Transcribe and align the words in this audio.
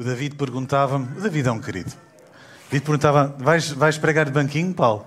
o 0.00 0.02
David 0.02 0.34
perguntava-me, 0.36 1.18
o 1.18 1.20
David 1.20 1.46
é 1.46 1.52
um 1.52 1.60
querido. 1.60 1.90
O 1.90 2.70
David 2.70 2.86
perguntava, 2.86 3.36
vais, 3.38 3.70
vais 3.70 3.98
pregar 3.98 4.24
de 4.24 4.32
banquinho, 4.32 4.72
Paulo? 4.72 5.06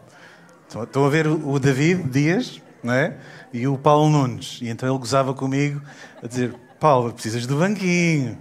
Estão 0.68 1.04
a 1.04 1.10
ver 1.10 1.26
o 1.26 1.58
David 1.58 2.04
Dias, 2.12 2.62
não 2.84 2.94
é? 2.94 3.18
E 3.52 3.68
o 3.68 3.76
Paulo 3.76 4.08
Nunes. 4.08 4.60
E 4.62 4.70
então 4.70 4.88
ele 4.88 5.00
gozava 5.00 5.34
comigo 5.34 5.82
a 6.22 6.28
dizer, 6.28 6.54
Paulo, 6.80 7.12
precisas 7.12 7.48
do 7.48 7.58
banquinho. 7.58 8.38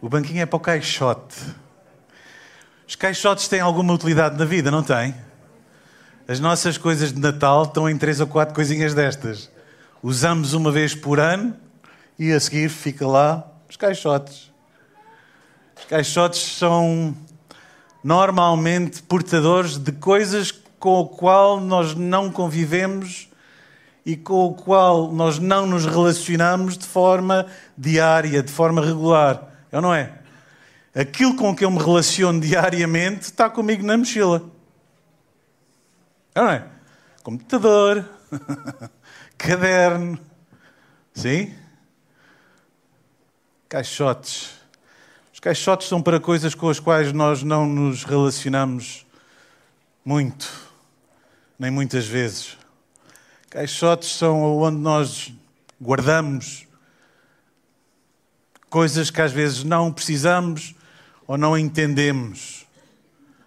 O 0.00 0.08
banquinho 0.08 0.40
é 0.40 0.46
para 0.46 0.56
o 0.56 0.60
caixote. 0.60 1.36
Os 2.86 2.94
caixotes 2.94 3.48
têm 3.48 3.58
alguma 3.58 3.92
utilidade 3.92 4.38
na 4.38 4.44
vida, 4.44 4.70
não 4.70 4.84
têm? 4.84 5.16
As 6.28 6.38
nossas 6.38 6.78
coisas 6.78 7.12
de 7.12 7.18
Natal 7.18 7.64
estão 7.64 7.90
em 7.90 7.98
três 7.98 8.20
ou 8.20 8.28
quatro 8.28 8.54
coisinhas 8.54 8.94
destas. 8.94 9.50
Usamos 10.00 10.54
uma 10.54 10.70
vez 10.70 10.94
por 10.94 11.18
ano 11.18 11.56
e 12.16 12.30
a 12.30 12.38
seguir 12.38 12.68
fica 12.68 13.04
lá 13.04 13.50
os 13.68 13.76
caixotes. 13.76 14.49
Os 15.80 15.84
caixotes 15.86 16.40
são 16.56 17.16
normalmente 18.04 19.02
portadores 19.02 19.76
de 19.76 19.90
coisas 19.92 20.52
com 20.78 21.00
o 21.00 21.08
qual 21.08 21.60
nós 21.60 21.94
não 21.94 22.30
convivemos 22.30 23.28
e 24.04 24.16
com 24.16 24.46
o 24.46 24.54
qual 24.54 25.10
nós 25.10 25.38
não 25.38 25.66
nos 25.66 25.84
relacionamos 25.84 26.78
de 26.78 26.86
forma 26.86 27.46
diária, 27.76 28.42
de 28.42 28.52
forma 28.52 28.84
regular. 28.84 29.48
É 29.72 29.76
ou 29.76 29.82
não 29.82 29.94
é? 29.94 30.12
Aquilo 30.94 31.34
com 31.36 31.54
que 31.54 31.64
eu 31.64 31.70
me 31.70 31.78
relaciono 31.78 32.40
diariamente 32.40 33.22
está 33.22 33.50
comigo 33.50 33.84
na 33.84 33.96
mochila. 33.96 34.42
É 36.34 36.40
ou 36.40 36.46
não 36.46 36.52
é? 36.52 36.66
Computador, 37.22 38.08
caderno, 39.36 40.18
sim? 41.12 41.54
Caixotes. 43.68 44.59
Os 45.40 45.42
caixotes 45.42 45.88
são 45.88 46.02
para 46.02 46.20
coisas 46.20 46.54
com 46.54 46.68
as 46.68 46.78
quais 46.78 47.14
nós 47.14 47.42
não 47.42 47.66
nos 47.66 48.04
relacionamos 48.04 49.06
muito, 50.04 50.52
nem 51.58 51.70
muitas 51.70 52.06
vezes. 52.06 52.58
Caixotes 53.48 54.10
são 54.10 54.38
onde 54.58 54.76
nós 54.76 55.32
guardamos 55.80 56.68
coisas 58.68 59.10
que 59.10 59.22
às 59.22 59.32
vezes 59.32 59.64
não 59.64 59.90
precisamos 59.90 60.74
ou 61.26 61.38
não 61.38 61.56
entendemos. 61.56 62.66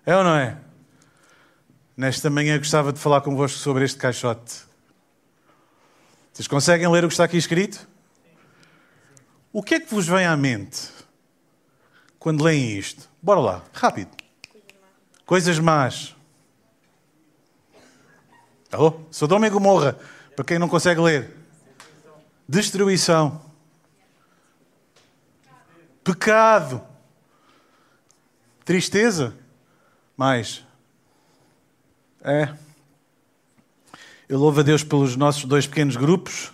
É 0.03 0.17
ou 0.17 0.23
não 0.23 0.35
é? 0.35 0.57
Nesta 1.95 2.27
manhã 2.27 2.57
gostava 2.57 2.91
de 2.91 2.97
falar 2.97 3.21
convosco 3.21 3.59
sobre 3.59 3.85
este 3.85 3.99
caixote. 3.99 4.63
Vocês 6.33 6.47
conseguem 6.47 6.89
ler 6.89 7.05
o 7.05 7.07
que 7.07 7.13
está 7.13 7.25
aqui 7.25 7.37
escrito? 7.37 7.87
O 9.51 9.61
que 9.61 9.75
é 9.75 9.79
que 9.79 9.93
vos 9.93 10.07
vem 10.07 10.25
à 10.25 10.35
mente 10.35 10.92
quando 12.23 12.41
leem 12.41 12.77
isto? 12.77 13.09
Bora 13.21 13.41
lá, 13.41 13.63
rápido. 13.73 14.09
Coisas 15.25 15.59
más. 15.59 16.15
Oh, 18.71 18.93
Sodoma 19.11 19.45
e 19.45 19.49
Gomorra, 19.49 19.99
para 20.33 20.45
quem 20.45 20.57
não 20.57 20.69
consegue 20.69 21.01
ler. 21.01 21.35
Destruição. 22.47 23.41
Pecado. 26.01 26.81
Tristeza. 28.63 29.35
Mais. 30.15 30.63
É. 32.21 32.55
Eu 34.29 34.39
louvo 34.39 34.61
a 34.61 34.63
Deus 34.63 34.81
pelos 34.81 35.17
nossos 35.17 35.43
dois 35.43 35.67
pequenos 35.67 35.97
grupos 35.97 36.53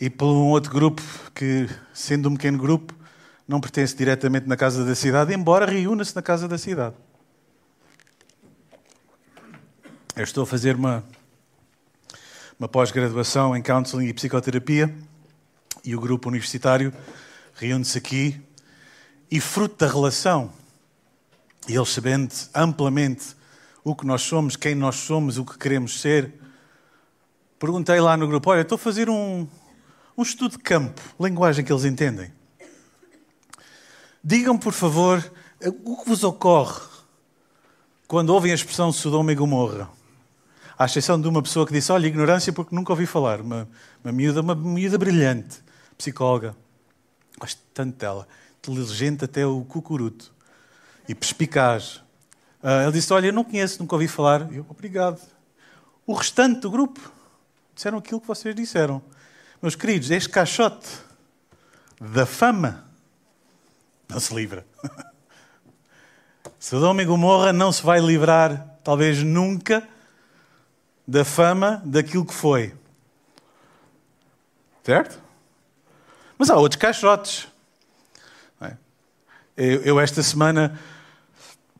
e 0.00 0.08
por 0.08 0.24
um 0.24 0.48
outro 0.48 0.72
grupo 0.72 1.02
que, 1.34 1.68
sendo 1.92 2.30
um 2.30 2.34
pequeno 2.34 2.56
grupo, 2.56 3.01
não 3.46 3.60
pertence 3.60 3.96
diretamente 3.96 4.46
na 4.48 4.56
Casa 4.56 4.84
da 4.84 4.94
Cidade, 4.94 5.34
embora 5.34 5.66
reúna-se 5.66 6.14
na 6.14 6.22
Casa 6.22 6.46
da 6.48 6.58
Cidade. 6.58 6.94
Eu 10.14 10.24
estou 10.24 10.44
a 10.44 10.46
fazer 10.46 10.76
uma, 10.76 11.04
uma 12.58 12.68
pós-graduação 12.68 13.56
em 13.56 13.62
Counseling 13.62 14.06
e 14.06 14.14
Psicoterapia 14.14 14.94
e 15.84 15.96
o 15.96 16.00
grupo 16.00 16.28
universitário 16.28 16.92
reúne-se 17.54 17.98
aqui 17.98 18.40
e, 19.30 19.40
fruto 19.40 19.76
da 19.76 19.90
relação, 19.90 20.52
e 21.66 21.74
eles 21.74 21.88
sabendo 21.88 22.32
amplamente 22.54 23.34
o 23.82 23.94
que 23.94 24.06
nós 24.06 24.22
somos, 24.22 24.56
quem 24.56 24.74
nós 24.74 24.96
somos, 24.96 25.38
o 25.38 25.44
que 25.44 25.58
queremos 25.58 26.00
ser, 26.00 26.32
perguntei 27.58 28.00
lá 28.00 28.16
no 28.16 28.28
grupo: 28.28 28.50
Olha, 28.50 28.60
estou 28.60 28.76
a 28.76 28.78
fazer 28.78 29.08
um, 29.08 29.48
um 30.16 30.22
estudo 30.22 30.52
de 30.52 30.58
campo, 30.58 31.00
linguagem 31.18 31.64
que 31.64 31.72
eles 31.72 31.84
entendem. 31.84 32.30
Digam, 34.24 34.56
por 34.56 34.72
favor, 34.72 35.32
o 35.84 35.96
que 35.96 36.08
vos 36.08 36.22
ocorre 36.22 36.80
quando 38.06 38.30
ouvem 38.30 38.52
a 38.52 38.54
expressão 38.54 38.92
Sodoma 38.92 39.32
e 39.32 39.34
Gomorra. 39.34 39.88
À 40.78 40.84
exceção 40.84 41.20
de 41.20 41.26
uma 41.26 41.42
pessoa 41.42 41.66
que 41.66 41.72
disse, 41.72 41.90
olha, 41.90 42.06
ignorância 42.06 42.52
porque 42.52 42.74
nunca 42.74 42.92
ouvi 42.92 43.06
falar. 43.06 43.40
Uma, 43.40 43.68
uma, 44.04 44.12
miúda, 44.12 44.40
uma 44.40 44.54
miúda 44.54 44.98
brilhante, 44.98 45.60
psicóloga. 45.96 46.54
Gosto 47.38 47.60
tanto 47.72 47.96
dela. 47.96 48.28
Inteligente 48.58 49.24
até 49.24 49.46
o 49.46 49.64
cucuruto. 49.64 50.32
E 51.08 51.14
perspicaz. 51.14 51.96
Uh, 52.62 52.82
ele 52.84 52.92
disse, 52.92 53.12
olha, 53.12 53.26
eu 53.26 53.32
não 53.32 53.44
conheço, 53.44 53.80
nunca 53.80 53.94
ouvi 53.94 54.06
falar. 54.06 54.52
Eu, 54.52 54.66
obrigado. 54.68 55.20
O 56.06 56.12
restante 56.12 56.60
do 56.60 56.70
grupo 56.70 57.00
disseram 57.74 57.98
aquilo 57.98 58.20
que 58.20 58.26
vocês 58.26 58.54
disseram. 58.54 59.02
Meus 59.60 59.74
queridos, 59.74 60.10
este 60.10 60.28
caixote 60.28 60.88
da 62.00 62.26
fama 62.26 62.91
não 64.12 64.20
se 64.20 64.34
livra. 64.34 64.66
Sodoma 66.60 67.02
e 67.02 67.04
Gomorra 67.04 67.52
não 67.52 67.72
se 67.72 67.82
vai 67.82 67.98
livrar, 67.98 68.76
talvez 68.84 69.22
nunca, 69.22 69.88
da 71.08 71.24
fama 71.24 71.82
daquilo 71.84 72.26
que 72.26 72.34
foi. 72.34 72.74
Certo? 74.84 75.18
Mas 76.36 76.50
há 76.50 76.56
outros 76.56 76.80
caixotes. 76.80 77.48
É? 78.60 78.76
Eu, 79.56 79.98
esta 79.98 80.22
semana 80.22 80.78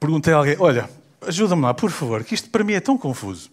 perguntei 0.00 0.32
a 0.32 0.38
alguém: 0.38 0.56
Olha, 0.58 0.88
ajuda-me 1.20 1.62
lá, 1.62 1.74
por 1.74 1.90
favor, 1.90 2.24
que 2.24 2.34
isto 2.34 2.48
para 2.48 2.64
mim 2.64 2.72
é 2.72 2.80
tão 2.80 2.96
confuso. 2.96 3.50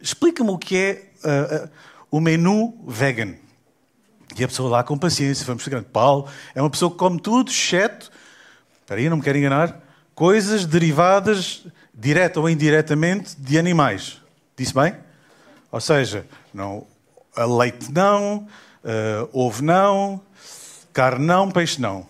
Explica-me 0.00 0.50
o 0.50 0.58
que 0.58 0.76
é 0.76 1.10
uh, 1.24 1.64
uh, 1.64 1.70
o 2.10 2.20
menu 2.20 2.78
vegan. 2.86 3.34
E 4.36 4.44
a 4.44 4.48
pessoa 4.48 4.68
lá 4.68 4.82
com 4.84 4.98
paciência, 4.98 5.44
vamos 5.44 5.62
chegando. 5.62 5.84
Paulo 5.84 6.28
é 6.54 6.60
uma 6.60 6.70
pessoa 6.70 6.90
que 6.90 6.96
come 6.96 7.20
tudo, 7.20 7.50
exceto, 7.50 8.10
espera 8.80 9.00
aí, 9.00 9.08
não 9.08 9.16
me 9.16 9.22
quero 9.22 9.38
enganar, 9.38 9.80
coisas 10.14 10.66
derivadas, 10.66 11.66
direta 11.94 12.40
ou 12.40 12.48
indiretamente, 12.48 13.36
de 13.38 13.58
animais. 13.58 14.20
Disse 14.56 14.74
bem? 14.74 14.94
Ou 15.70 15.80
seja, 15.80 16.26
não, 16.52 16.86
leite 17.36 17.92
não, 17.92 18.46
uh, 18.84 19.28
ovo 19.32 19.62
não, 19.62 20.20
carne 20.92 21.24
não, 21.24 21.50
peixe 21.50 21.80
não. 21.80 22.06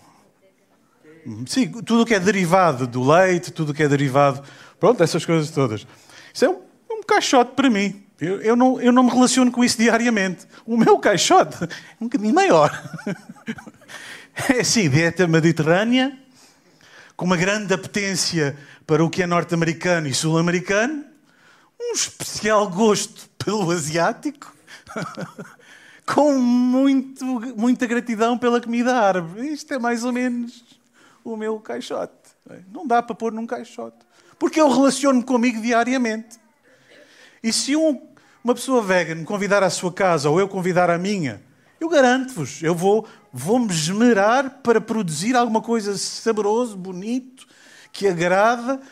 Sim, 1.46 1.68
tudo 1.82 2.02
o 2.02 2.06
que 2.06 2.14
é 2.14 2.20
derivado 2.20 2.86
do 2.86 3.06
leite, 3.06 3.50
tudo 3.50 3.72
o 3.72 3.74
que 3.74 3.82
é 3.82 3.88
derivado. 3.88 4.42
Pronto, 4.80 5.02
essas 5.02 5.26
coisas 5.26 5.50
todas. 5.50 5.86
Isso 6.32 6.44
é 6.44 6.48
um, 6.48 6.62
um 6.90 7.02
caixote 7.02 7.52
para 7.52 7.68
mim. 7.68 8.02
Eu, 8.20 8.40
eu, 8.40 8.56
não, 8.56 8.80
eu 8.80 8.92
não 8.92 9.04
me 9.04 9.10
relaciono 9.10 9.50
com 9.52 9.62
isso 9.62 9.78
diariamente. 9.78 10.46
O 10.66 10.76
meu 10.76 10.98
caixote 10.98 11.56
é 11.64 11.68
um 12.00 12.06
bocadinho 12.06 12.34
maior. 12.34 12.70
É 14.50 14.60
assim, 14.60 14.88
dieta 14.88 15.26
mediterrânea, 15.26 16.16
com 17.16 17.24
uma 17.24 17.36
grande 17.36 17.74
apetência 17.74 18.56
para 18.86 19.04
o 19.04 19.10
que 19.10 19.24
é 19.24 19.26
norte-americano 19.26 20.06
e 20.06 20.14
sul-americano, 20.14 21.04
um 21.80 21.92
especial 21.92 22.70
gosto 22.70 23.28
pelo 23.36 23.68
asiático, 23.72 24.54
com 26.06 26.38
muito, 26.38 27.24
muita 27.56 27.84
gratidão 27.84 28.38
pela 28.38 28.60
comida 28.60 28.96
árabe. 28.96 29.48
Isto 29.48 29.74
é 29.74 29.78
mais 29.80 30.04
ou 30.04 30.12
menos 30.12 30.64
o 31.24 31.36
meu 31.36 31.58
caixote. 31.58 32.12
Não 32.72 32.86
dá 32.86 33.02
para 33.02 33.16
pôr 33.16 33.32
num 33.32 33.46
caixote. 33.46 33.98
Porque 34.38 34.60
eu 34.60 34.70
relaciono-me 34.70 35.24
comigo 35.24 35.60
diariamente. 35.60 36.38
E 37.48 37.52
se 37.52 37.74
um, 37.74 37.98
uma 38.44 38.54
pessoa 38.54 38.82
vegan 38.82 39.14
me 39.14 39.24
convidar 39.24 39.62
à 39.62 39.70
sua 39.70 39.90
casa 39.90 40.28
ou 40.28 40.38
eu 40.38 40.46
convidar 40.46 40.90
a 40.90 40.98
minha, 40.98 41.42
eu 41.80 41.88
garanto-vos, 41.88 42.62
eu 42.62 42.74
vou, 42.74 43.08
vou 43.32 43.58
me 43.58 43.72
esmerar 43.72 44.60
para 44.62 44.82
produzir 44.82 45.34
alguma 45.34 45.62
coisa 45.62 45.96
saboroso, 45.96 46.76
bonito, 46.76 47.48
que 47.90 48.06
agrada 48.06 48.82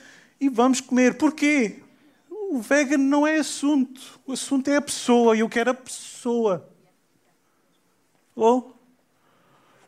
e 0.40 0.48
vamos 0.48 0.80
comer. 0.80 1.18
Porquê? 1.18 1.82
O 2.30 2.58
vegan 2.58 2.96
não 2.96 3.26
é 3.26 3.36
assunto. 3.36 4.18
O 4.26 4.32
assunto 4.32 4.68
é 4.68 4.76
a 4.76 4.80
pessoa 4.80 5.36
e 5.36 5.40
eu 5.40 5.50
quero 5.50 5.72
a 5.72 5.74
pessoa. 5.74 6.66
Ou? 8.34 8.74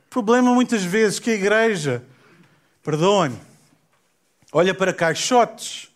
O 0.07 0.11
problema 0.11 0.53
muitas 0.53 0.83
vezes 0.83 1.19
que 1.19 1.31
a 1.31 1.35
igreja, 1.35 2.05
perdoem, 2.83 3.33
olha 4.53 4.75
para 4.75 4.93
caixotes 4.93 5.88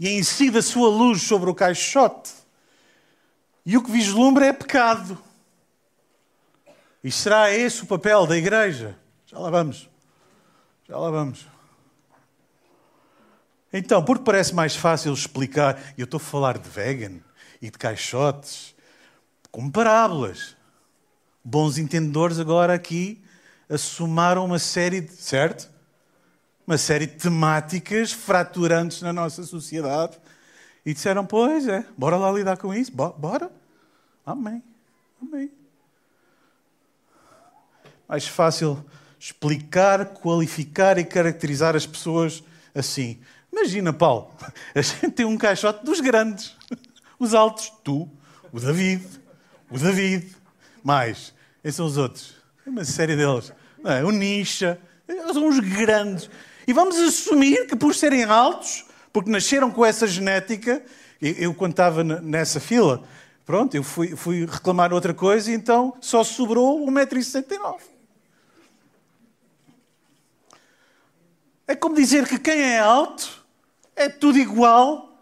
e 0.00 0.18
incide 0.18 0.56
a 0.56 0.62
sua 0.62 0.88
luz 0.88 1.22
sobre 1.22 1.50
o 1.50 1.54
caixote 1.54 2.32
e 3.66 3.76
o 3.76 3.82
que 3.82 3.90
vislumbra 3.90 4.46
é 4.46 4.52
pecado. 4.52 5.16
E 7.04 7.12
será 7.12 7.52
esse 7.52 7.82
o 7.82 7.86
papel 7.86 8.26
da 8.26 8.36
igreja? 8.36 8.96
Já 9.26 9.38
lá 9.38 9.50
vamos. 9.50 9.88
Já 10.88 10.96
lá 10.96 11.10
vamos. 11.10 11.46
Então, 13.72 14.02
porque 14.02 14.24
parece 14.24 14.54
mais 14.54 14.74
fácil 14.74 15.12
explicar, 15.12 15.80
e 15.96 16.00
eu 16.00 16.04
estou 16.04 16.18
a 16.18 16.20
falar 16.20 16.58
de 16.58 16.68
vegan 16.68 17.20
e 17.62 17.70
de 17.70 17.78
caixotes, 17.78 18.74
como 19.52 19.70
parábolas. 19.70 20.56
Bons 21.44 21.78
entendedores 21.78 22.38
agora 22.38 22.74
aqui 22.74 23.22
assumaram 23.68 24.44
uma 24.44 24.58
série 24.58 25.00
de, 25.00 25.12
certo? 25.12 25.69
Uma 26.70 26.78
série 26.78 27.04
de 27.04 27.14
temáticas 27.14 28.12
fraturantes 28.12 29.02
na 29.02 29.12
nossa 29.12 29.42
sociedade 29.42 30.16
e 30.86 30.94
disseram, 30.94 31.26
pois 31.26 31.66
é, 31.66 31.84
bora 31.98 32.16
lá 32.16 32.30
lidar 32.30 32.56
com 32.58 32.72
isso, 32.72 32.92
bora. 32.92 33.50
Amém. 34.24 34.62
Amém. 35.20 35.50
Mais 38.08 38.28
fácil 38.28 38.84
explicar, 39.18 40.14
qualificar 40.14 40.96
e 40.96 41.04
caracterizar 41.04 41.74
as 41.74 41.86
pessoas 41.86 42.40
assim. 42.72 43.18
Imagina, 43.52 43.92
Paulo, 43.92 44.32
a 44.72 44.80
gente 44.80 45.10
tem 45.10 45.26
um 45.26 45.36
caixote 45.36 45.84
dos 45.84 46.00
grandes, 46.00 46.56
os 47.18 47.34
altos, 47.34 47.72
tu, 47.82 48.08
o 48.52 48.60
David, 48.60 49.04
o 49.68 49.76
David, 49.76 50.36
mais, 50.84 51.34
esses 51.64 51.74
são 51.74 51.86
os 51.86 51.96
outros, 51.96 52.32
uma 52.64 52.84
série 52.84 53.16
deles, 53.16 53.52
é? 53.84 54.04
o 54.04 54.12
Nisha, 54.12 54.80
são 55.32 55.48
os 55.48 55.58
grandes. 55.58 56.30
E 56.70 56.72
vamos 56.72 56.96
assumir 57.00 57.66
que 57.66 57.74
por 57.74 57.96
serem 57.96 58.22
altos, 58.22 58.84
porque 59.12 59.28
nasceram 59.28 59.72
com 59.72 59.84
essa 59.84 60.06
genética, 60.06 60.80
eu 61.20 61.52
quando 61.52 61.72
estava 61.72 62.04
nessa 62.04 62.60
fila, 62.60 63.02
pronto, 63.44 63.74
eu 63.74 63.82
fui, 63.82 64.14
fui 64.14 64.46
reclamar 64.46 64.92
outra 64.92 65.12
coisa 65.12 65.50
e 65.50 65.54
então 65.54 65.96
só 66.00 66.22
sobrou 66.22 66.86
1,69m. 66.86 67.80
É 71.66 71.74
como 71.74 71.96
dizer 71.96 72.28
que 72.28 72.38
quem 72.38 72.62
é 72.62 72.78
alto 72.78 73.44
é 73.96 74.08
tudo 74.08 74.38
igual 74.38 75.20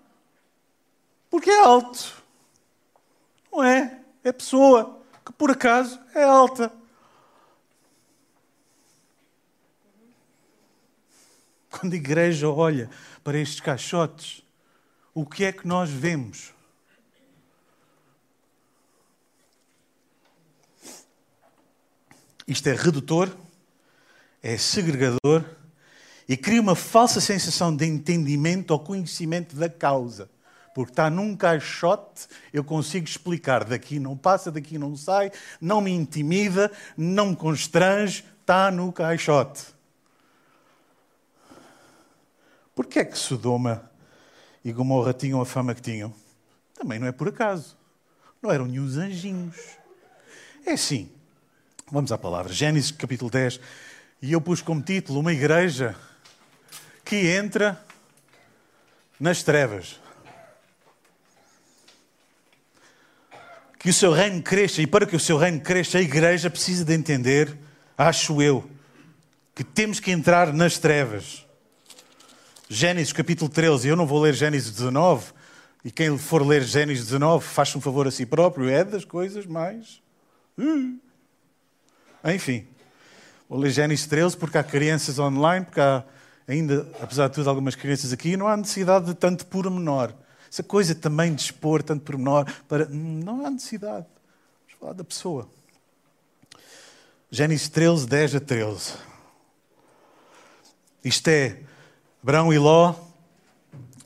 porque 1.30 1.48
é 1.48 1.60
alto. 1.60 2.22
Não 3.50 3.64
é? 3.64 4.00
É 4.22 4.32
pessoa 4.32 5.00
que 5.24 5.32
por 5.32 5.50
acaso 5.50 5.98
é 6.14 6.24
alta. 6.24 6.70
Quando 11.70 11.92
a 11.92 11.96
igreja 11.96 12.48
olha 12.48 12.90
para 13.22 13.38
estes 13.38 13.60
caixotes, 13.60 14.42
o 15.14 15.26
que 15.26 15.44
é 15.44 15.52
que 15.52 15.66
nós 15.66 15.90
vemos? 15.90 16.52
Isto 22.46 22.68
é 22.68 22.74
redutor, 22.74 23.30
é 24.42 24.56
segregador 24.56 25.44
e 26.26 26.36
cria 26.36 26.60
uma 26.60 26.74
falsa 26.74 27.20
sensação 27.20 27.74
de 27.74 27.84
entendimento 27.84 28.70
ou 28.70 28.78
conhecimento 28.78 29.54
da 29.54 29.68
causa. 29.68 30.30
Porque 30.74 30.92
está 30.92 31.10
num 31.10 31.36
caixote, 31.36 32.26
eu 32.52 32.62
consigo 32.62 33.06
explicar. 33.06 33.64
Daqui 33.64 33.98
não 33.98 34.16
passa, 34.16 34.50
daqui 34.50 34.78
não 34.78 34.96
sai, 34.96 35.30
não 35.60 35.80
me 35.80 35.90
intimida, 35.90 36.70
não 36.96 37.30
me 37.30 37.36
constrange, 37.36 38.24
está 38.40 38.70
no 38.70 38.92
caixote. 38.92 39.77
Porquê 42.78 43.00
é 43.00 43.04
que 43.04 43.18
Sodoma 43.18 43.90
e 44.64 44.70
Gomorra 44.70 45.12
tinham 45.12 45.40
a 45.40 45.44
fama 45.44 45.74
que 45.74 45.82
tinham? 45.82 46.14
Também 46.72 47.00
não 47.00 47.08
é 47.08 47.10
por 47.10 47.26
acaso. 47.26 47.76
Não 48.40 48.52
eram 48.52 48.66
nenhum 48.66 48.84
anjinhos. 48.84 49.56
É 50.64 50.74
assim. 50.74 51.10
Vamos 51.90 52.12
à 52.12 52.16
palavra. 52.16 52.52
Gênesis 52.52 52.92
capítulo 52.92 53.32
10. 53.32 53.58
E 54.22 54.30
eu 54.30 54.40
pus 54.40 54.62
como 54.62 54.80
título 54.80 55.18
uma 55.18 55.32
igreja 55.32 55.96
que 57.04 57.16
entra 57.26 57.84
nas 59.18 59.42
trevas. 59.42 59.98
Que 63.76 63.90
o 63.90 63.92
seu 63.92 64.12
reino 64.12 64.40
cresça, 64.40 64.80
e 64.80 64.86
para 64.86 65.04
que 65.04 65.16
o 65.16 65.20
seu 65.20 65.36
reino 65.36 65.60
cresça, 65.60 65.98
a 65.98 66.00
igreja 66.00 66.48
precisa 66.48 66.84
de 66.84 66.94
entender, 66.94 67.58
acho 67.96 68.40
eu, 68.40 68.70
que 69.52 69.64
temos 69.64 69.98
que 69.98 70.12
entrar 70.12 70.52
nas 70.52 70.78
trevas. 70.78 71.47
Gênesis 72.70 73.14
capítulo 73.14 73.48
13, 73.48 73.88
eu 73.88 73.96
não 73.96 74.06
vou 74.06 74.20
ler 74.20 74.34
Gênesis 74.34 74.70
19, 74.70 75.32
e 75.82 75.90
quem 75.90 76.18
for 76.18 76.46
ler 76.46 76.62
Gênesis 76.62 77.06
19, 77.06 77.42
faz 77.42 77.74
um 77.74 77.80
favor 77.80 78.06
a 78.06 78.10
si 78.10 78.26
próprio, 78.26 78.68
é 78.68 78.84
das 78.84 79.06
coisas 79.06 79.46
mais. 79.46 80.02
Uh. 80.58 80.98
Enfim, 82.26 82.66
vou 83.48 83.58
ler 83.58 83.70
Gênesis 83.70 84.06
13 84.06 84.36
porque 84.36 84.58
há 84.58 84.62
crianças 84.62 85.18
online, 85.18 85.64
porque 85.64 85.80
há 85.80 86.04
ainda, 86.46 86.86
apesar 87.00 87.28
de 87.28 87.34
tudo, 87.36 87.48
algumas 87.48 87.74
crianças 87.74 88.12
aqui, 88.12 88.36
não 88.36 88.46
há 88.46 88.54
necessidade 88.54 89.06
de 89.06 89.14
tanto 89.14 89.46
pormenor. 89.46 90.12
Essa 90.52 90.62
coisa 90.62 90.94
também 90.94 91.34
de 91.34 91.40
expor 91.40 91.82
tanto 91.82 92.04
pormenor, 92.04 92.44
para... 92.68 92.84
não 92.86 93.46
há 93.46 93.50
necessidade. 93.50 94.04
Vamos 94.66 94.78
falar 94.78 94.92
da 94.92 95.04
pessoa. 95.04 95.48
Gênesis 97.30 97.70
13, 97.70 98.06
10 98.06 98.34
a 98.34 98.40
13. 98.40 98.92
Isto 101.02 101.28
é, 101.28 101.60
Abraão 102.28 102.52
e 102.52 102.58
Ló 102.58 102.94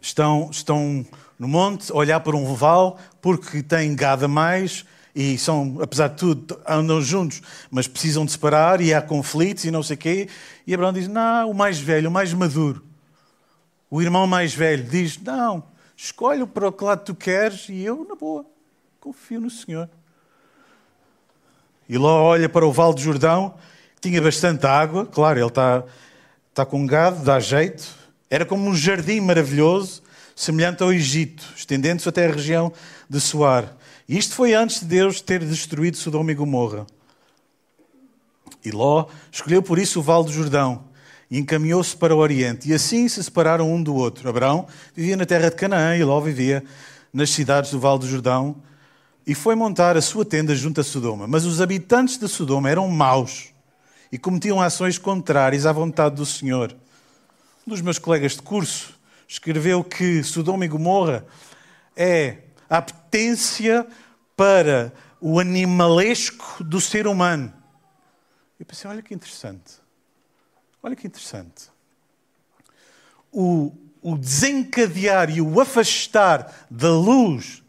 estão, 0.01 0.49
estão 0.49 1.05
no 1.37 1.49
monte 1.49 1.91
a 1.91 1.97
olhar 1.97 2.21
para 2.21 2.37
um 2.37 2.55
vale 2.55 2.95
porque 3.21 3.65
têm 3.65 3.97
gado 3.97 4.27
a 4.27 4.29
mais 4.29 4.87
e 5.13 5.37
são, 5.37 5.79
apesar 5.83 6.07
de 6.07 6.19
tudo, 6.19 6.61
andam 6.65 7.01
juntos, 7.01 7.43
mas 7.69 7.89
precisam 7.89 8.25
de 8.25 8.31
separar 8.31 8.81
e 8.81 8.95
há 8.95 9.03
conflitos 9.03 9.65
e 9.65 9.73
não 9.73 9.83
sei 9.83 9.97
o 9.97 9.99
quê. 9.99 10.29
E 10.65 10.73
Abraão 10.73 10.93
diz: 10.93 11.09
Não, 11.09 11.51
o 11.51 11.53
mais 11.53 11.81
velho, 11.81 12.09
o 12.09 12.13
mais 12.13 12.33
maduro, 12.33 12.85
o 13.91 14.01
irmão 14.01 14.25
mais 14.25 14.55
velho, 14.55 14.85
diz: 14.85 15.19
Não, 15.19 15.65
escolhe 15.97 16.47
para 16.47 16.71
que 16.71 16.85
lado 16.85 17.03
tu 17.03 17.17
queres 17.17 17.69
e 17.69 17.83
eu, 17.83 18.07
na 18.09 18.15
boa, 18.15 18.47
confio 19.01 19.41
no 19.41 19.51
Senhor. 19.51 19.91
E 21.89 21.99
Ló 21.99 22.23
olha 22.23 22.49
para 22.49 22.65
o 22.65 22.71
Vale 22.71 22.95
do 22.95 23.01
Jordão, 23.01 23.57
tinha 24.01 24.23
bastante 24.23 24.65
água, 24.65 25.07
claro, 25.07 25.41
ele 25.41 25.49
está, 25.49 25.83
está 26.51 26.65
com 26.65 26.87
gado, 26.87 27.25
dá 27.25 27.41
jeito. 27.41 28.01
Era 28.32 28.46
como 28.46 28.67
um 28.67 28.75
jardim 28.75 29.20
maravilhoso, 29.20 30.02
semelhante 30.34 30.82
ao 30.82 30.90
Egito, 30.90 31.44
estendendo-se 31.55 32.08
até 32.08 32.25
a 32.25 32.32
região 32.32 32.73
de 33.06 33.20
Soar. 33.20 33.76
E 34.08 34.17
isto 34.17 34.34
foi 34.34 34.55
antes 34.55 34.81
de 34.81 34.87
Deus 34.87 35.20
ter 35.20 35.44
destruído 35.44 35.99
Sodoma 35.99 36.32
e 36.32 36.34
Gomorra. 36.34 36.87
E 38.64 38.70
Ló 38.70 39.05
escolheu 39.31 39.62
por 39.62 39.79
isso 39.79 40.00
o 40.00 40.02
Vale 40.02 40.25
do 40.25 40.32
Jordão 40.32 40.84
e 41.31 41.38
encaminhou-se 41.38 41.94
para 41.94 42.17
o 42.17 42.20
Oriente. 42.20 42.70
E 42.70 42.72
assim 42.72 43.06
se 43.06 43.22
separaram 43.22 43.70
um 43.70 43.82
do 43.82 43.94
outro. 43.94 44.27
Abraão 44.27 44.67
vivia 44.96 45.15
na 45.15 45.27
terra 45.27 45.51
de 45.51 45.56
Canaã 45.56 45.94
e 45.94 46.03
Ló 46.03 46.19
vivia 46.19 46.65
nas 47.12 47.29
cidades 47.29 47.70
do 47.70 47.79
Vale 47.79 47.98
do 47.98 48.08
Jordão 48.08 48.56
e 49.27 49.34
foi 49.34 49.55
montar 49.55 49.94
a 49.94 50.01
sua 50.01 50.24
tenda 50.24 50.56
junto 50.56 50.81
a 50.81 50.84
Sodoma. 50.84 51.27
Mas 51.27 51.44
os 51.44 51.60
habitantes 51.60 52.17
de 52.17 52.27
Sodoma 52.29 52.70
eram 52.70 52.89
maus 52.89 53.48
e 54.10 54.17
cometiam 54.17 54.58
ações 54.58 54.96
contrárias 54.96 55.67
à 55.67 55.72
vontade 55.72 56.15
do 56.15 56.24
Senhor. 56.24 56.74
Um 57.65 57.71
dos 57.71 57.81
meus 57.81 57.97
colegas 57.97 58.33
de 58.33 58.43
curso 58.43 58.99
escreveu 59.29 59.85
que 59.85 60.21
Sodoma 60.25 60.65
e 60.65 60.69
Gomorra 60.69 61.25
é 61.97 62.39
a 62.69 62.79
apetência 62.79 63.87
para 64.37 64.93
o 65.21 65.39
animalesco 65.39 66.65
do 66.65 66.81
ser 66.81 67.07
humano. 67.07 67.53
Eu 68.59 68.67
pensei, 68.67 68.91
olha 68.91 69.01
que 69.01 69.15
interessante. 69.15 69.75
Olha 70.83 70.97
que 70.97 71.07
interessante. 71.07 71.71
O, 73.31 73.73
o 74.03 74.19
desencadear 74.19 75.31
e 75.31 75.41
o 75.41 75.61
afastar 75.61 76.67
da 76.69 76.91
luz 76.91 77.63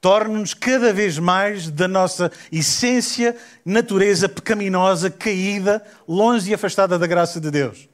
torna-nos 0.00 0.54
cada 0.54 0.92
vez 0.92 1.18
mais 1.18 1.68
da 1.68 1.88
nossa 1.88 2.30
essência, 2.52 3.36
natureza 3.64 4.28
pecaminosa, 4.28 5.10
caída, 5.10 5.84
longe 6.06 6.52
e 6.52 6.54
afastada 6.54 6.96
da 6.96 7.08
graça 7.08 7.40
de 7.40 7.50
Deus. 7.50 7.88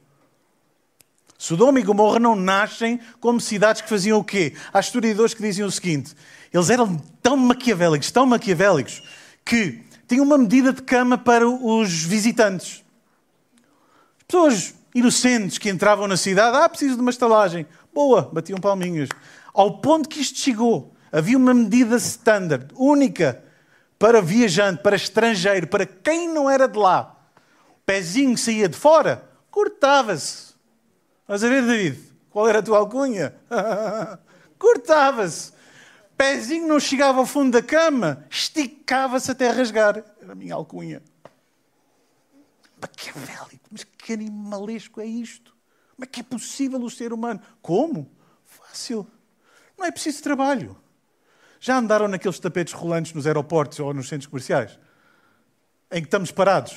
Sodoma 1.43 1.77
e 1.77 1.83
Gomorra 1.83 2.19
não 2.19 2.37
nascem 2.37 3.01
como 3.19 3.41
cidades 3.41 3.81
que 3.81 3.89
faziam 3.89 4.17
o 4.17 4.23
quê? 4.23 4.53
Há 4.73 4.79
historiadores 4.79 5.33
que 5.33 5.41
diziam 5.41 5.67
o 5.67 5.71
seguinte: 5.71 6.15
eles 6.53 6.69
eram 6.69 6.95
tão 7.21 7.35
maquiavélicos, 7.35 8.09
tão 8.11 8.25
maquiavélicos, 8.25 9.03
que 9.43 9.83
tinham 10.07 10.23
uma 10.23 10.37
medida 10.37 10.71
de 10.71 10.81
cama 10.81 11.17
para 11.17 11.45
os 11.45 12.01
visitantes. 12.05 12.81
As 14.19 14.23
pessoas 14.25 14.73
inocentes 14.95 15.57
que 15.57 15.69
entravam 15.69 16.07
na 16.07 16.15
cidade, 16.15 16.55
ah, 16.55 16.69
preciso 16.69 16.95
de 16.95 17.01
uma 17.01 17.11
estalagem. 17.11 17.67
Boa, 17.93 18.29
batiam 18.31 18.57
palminhas. 18.57 19.09
Ao 19.53 19.79
ponto 19.79 20.07
que 20.07 20.21
isto 20.21 20.39
chegou, 20.39 20.93
havia 21.11 21.37
uma 21.37 21.53
medida 21.53 21.97
standard, 21.97 22.67
única, 22.73 23.43
para 23.99 24.21
viajante, 24.21 24.81
para 24.81 24.95
estrangeiro, 24.95 25.67
para 25.67 25.85
quem 25.85 26.33
não 26.33 26.49
era 26.49 26.69
de 26.69 26.79
lá. 26.79 27.17
O 27.69 27.81
pezinho 27.85 28.37
saía 28.37 28.69
de 28.69 28.77
fora, 28.77 29.29
cortava-se. 29.51 30.52
Estás 31.23 31.43
a 31.45 31.47
ver, 31.47 31.65
David? 31.65 31.99
Qual 32.29 32.49
era 32.49 32.59
a 32.59 32.63
tua 32.63 32.79
alcunha? 32.79 33.33
Cortava-se. 34.59 35.53
Pezinho 36.17 36.67
não 36.67 36.79
chegava 36.79 37.19
ao 37.19 37.25
fundo 37.25 37.53
da 37.53 37.61
cama, 37.61 38.25
esticava-se 38.29 39.31
até 39.31 39.49
rasgar. 39.49 40.03
Era 40.21 40.33
a 40.33 40.35
minha 40.35 40.53
alcunha. 40.53 41.01
Maquiavélico, 42.81 43.69
mas 43.71 43.83
que 43.83 44.13
animalesco 44.13 44.99
é 44.99 45.05
isto? 45.05 45.55
Como 45.95 46.03
é 46.03 46.07
que 46.07 46.19
é 46.19 46.23
possível 46.23 46.81
o 46.81 46.89
ser 46.89 47.13
humano? 47.13 47.39
Como? 47.61 48.11
Fácil. 48.45 49.07
Não 49.77 49.85
é 49.85 49.91
preciso 49.91 50.21
trabalho. 50.21 50.77
Já 51.59 51.77
andaram 51.77 52.09
naqueles 52.09 52.39
tapetes 52.39 52.73
rolantes 52.73 53.13
nos 53.13 53.25
aeroportos 53.25 53.79
ou 53.79 53.93
nos 53.93 54.09
centros 54.09 54.27
comerciais? 54.27 54.77
Em 55.89 56.01
que 56.01 56.07
estamos 56.07 56.31
parados 56.31 56.75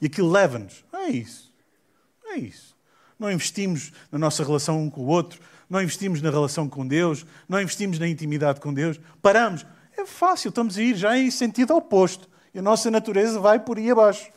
e 0.00 0.06
aquilo 0.06 0.30
leva-nos. 0.30 0.82
Não 0.90 1.00
é 1.00 1.10
isso. 1.10 1.52
Não 2.24 2.32
é 2.32 2.38
isso. 2.38 2.75
Não 3.18 3.30
investimos 3.30 3.92
na 4.10 4.18
nossa 4.18 4.44
relação 4.44 4.82
um 4.82 4.90
com 4.90 5.02
o 5.02 5.06
outro, 5.06 5.40
não 5.68 5.82
investimos 5.82 6.22
na 6.22 6.30
relação 6.30 6.68
com 6.68 6.86
Deus, 6.86 7.26
não 7.48 7.60
investimos 7.60 7.98
na 7.98 8.06
intimidade 8.06 8.60
com 8.60 8.72
Deus. 8.72 9.00
Paramos. 9.20 9.66
É 9.96 10.04
fácil, 10.04 10.50
estamos 10.50 10.76
a 10.76 10.82
ir 10.82 10.94
já 10.94 11.16
em 11.16 11.30
sentido 11.30 11.74
oposto. 11.74 12.28
E 12.52 12.58
a 12.58 12.62
nossa 12.62 12.90
natureza 12.90 13.40
vai 13.40 13.58
por 13.58 13.78
aí 13.78 13.90
abaixo. 13.90 14.30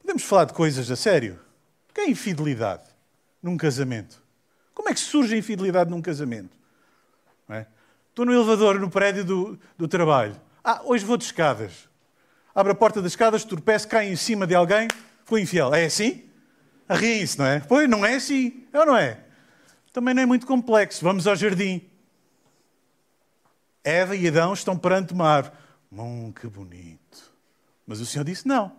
Podemos 0.00 0.22
falar 0.22 0.44
de 0.44 0.54
coisas 0.54 0.90
a 0.90 0.96
sério? 0.96 1.38
O 1.90 1.94
que 1.94 2.00
é 2.00 2.10
infidelidade 2.10 2.84
num 3.42 3.56
casamento? 3.56 4.22
Como 4.74 4.88
é 4.88 4.94
que 4.94 5.00
surge 5.00 5.34
a 5.34 5.38
infidelidade 5.38 5.90
num 5.90 6.00
casamento? 6.00 6.56
É? 7.48 7.66
Estou 8.10 8.24
no 8.24 8.32
elevador 8.32 8.78
no 8.78 8.90
prédio 8.90 9.24
do, 9.24 9.58
do 9.76 9.88
trabalho. 9.88 10.34
Ah, 10.62 10.80
hoje 10.84 11.04
vou 11.04 11.16
de 11.16 11.24
escadas. 11.24 11.88
Abre 12.54 12.72
a 12.72 12.74
porta 12.74 13.00
das 13.00 13.12
escadas, 13.12 13.44
tropeço, 13.44 13.86
cai 13.86 14.08
em 14.08 14.16
cima 14.16 14.46
de 14.46 14.54
alguém, 14.54 14.88
fui 15.28 15.42
infiel. 15.42 15.74
É 15.74 15.84
assim? 15.84 16.24
Riem-se, 16.88 17.38
não 17.38 17.44
é? 17.44 17.60
Pois, 17.60 17.88
não 17.88 18.04
é 18.04 18.14
assim. 18.14 18.66
É 18.72 18.80
ou 18.80 18.86
não 18.86 18.96
é? 18.96 19.20
Também 19.92 20.14
não 20.14 20.22
é 20.22 20.26
muito 20.26 20.46
complexo. 20.46 21.04
Vamos 21.04 21.26
ao 21.26 21.36
jardim. 21.36 21.86
Eva 23.84 24.16
e 24.16 24.26
Adão 24.26 24.54
estão 24.54 24.76
perante 24.76 25.12
uma 25.12 25.28
árvore. 25.28 25.54
Hum, 25.92 26.32
que 26.32 26.46
bonito. 26.46 27.30
Mas 27.86 28.00
o 28.00 28.06
Senhor 28.06 28.24
disse 28.24 28.48
não. 28.48 28.72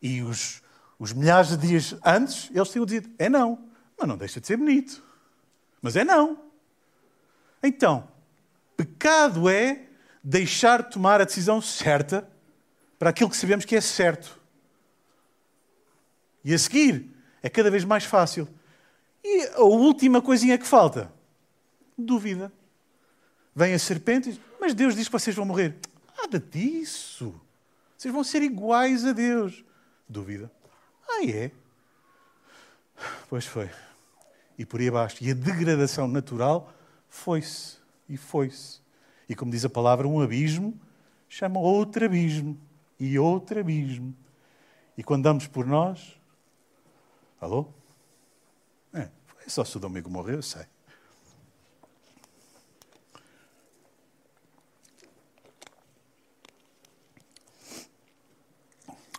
E 0.00 0.22
os, 0.22 0.62
os 0.98 1.12
milhares 1.12 1.50
de 1.50 1.56
dias 1.68 1.94
antes, 2.04 2.50
eles 2.54 2.70
tinham 2.70 2.86
dito: 2.86 3.10
é 3.18 3.28
não. 3.28 3.68
Mas 3.98 4.08
não 4.08 4.16
deixa 4.16 4.40
de 4.40 4.46
ser 4.46 4.56
bonito. 4.56 5.02
Mas 5.82 5.96
é 5.96 6.04
não. 6.04 6.38
Então, 7.62 8.08
pecado 8.76 9.48
é 9.48 9.86
deixar 10.24 10.82
de 10.82 10.90
tomar 10.90 11.20
a 11.20 11.24
decisão 11.24 11.60
certa 11.60 12.28
para 12.98 13.10
aquilo 13.10 13.28
que 13.28 13.36
sabemos 13.36 13.64
que 13.64 13.76
é 13.76 13.80
certo. 13.80 14.41
E 16.44 16.52
a 16.52 16.58
seguir 16.58 17.10
é 17.42 17.48
cada 17.48 17.70
vez 17.70 17.84
mais 17.84 18.04
fácil. 18.04 18.48
E 19.24 19.46
a 19.54 19.62
última 19.62 20.20
coisinha 20.20 20.58
que 20.58 20.66
falta? 20.66 21.12
Dúvida. 21.96 22.52
Vem 23.54 23.74
a 23.74 23.78
serpente 23.78 24.28
e 24.28 24.32
diz: 24.32 24.40
Mas 24.60 24.74
Deus 24.74 24.94
diz 24.94 25.06
que 25.06 25.12
vocês 25.12 25.36
vão 25.36 25.44
morrer. 25.44 25.76
Nada 26.16 26.40
disso. 26.40 27.34
Vocês 27.96 28.12
vão 28.12 28.24
ser 28.24 28.42
iguais 28.42 29.04
a 29.04 29.12
Deus. 29.12 29.64
Dúvida. 30.08 30.50
Ah, 31.08 31.24
é? 31.24 31.52
Pois 33.28 33.46
foi. 33.46 33.70
E 34.58 34.64
por 34.64 34.80
aí 34.80 34.88
abaixo. 34.88 35.18
E 35.20 35.30
a 35.30 35.34
degradação 35.34 36.08
natural 36.08 36.72
foi-se. 37.08 37.76
E 38.08 38.16
foi-se. 38.16 38.80
E 39.28 39.34
como 39.34 39.50
diz 39.50 39.64
a 39.64 39.70
palavra, 39.70 40.06
um 40.06 40.20
abismo 40.20 40.78
chama 41.28 41.60
outro 41.60 42.04
abismo. 42.04 42.58
E 42.98 43.18
outro 43.18 43.60
abismo. 43.60 44.14
E 44.96 45.02
quando 45.02 45.24
damos 45.24 45.46
por 45.46 45.66
nós, 45.66 46.18
Alô? 47.42 47.66
É, 48.94 49.08
foi 49.26 49.48
só 49.48 49.64
se 49.64 49.76
o 49.76 49.80
Domingo 49.80 50.08
morreu, 50.08 50.36
eu 50.36 50.42
sei. 50.44 50.64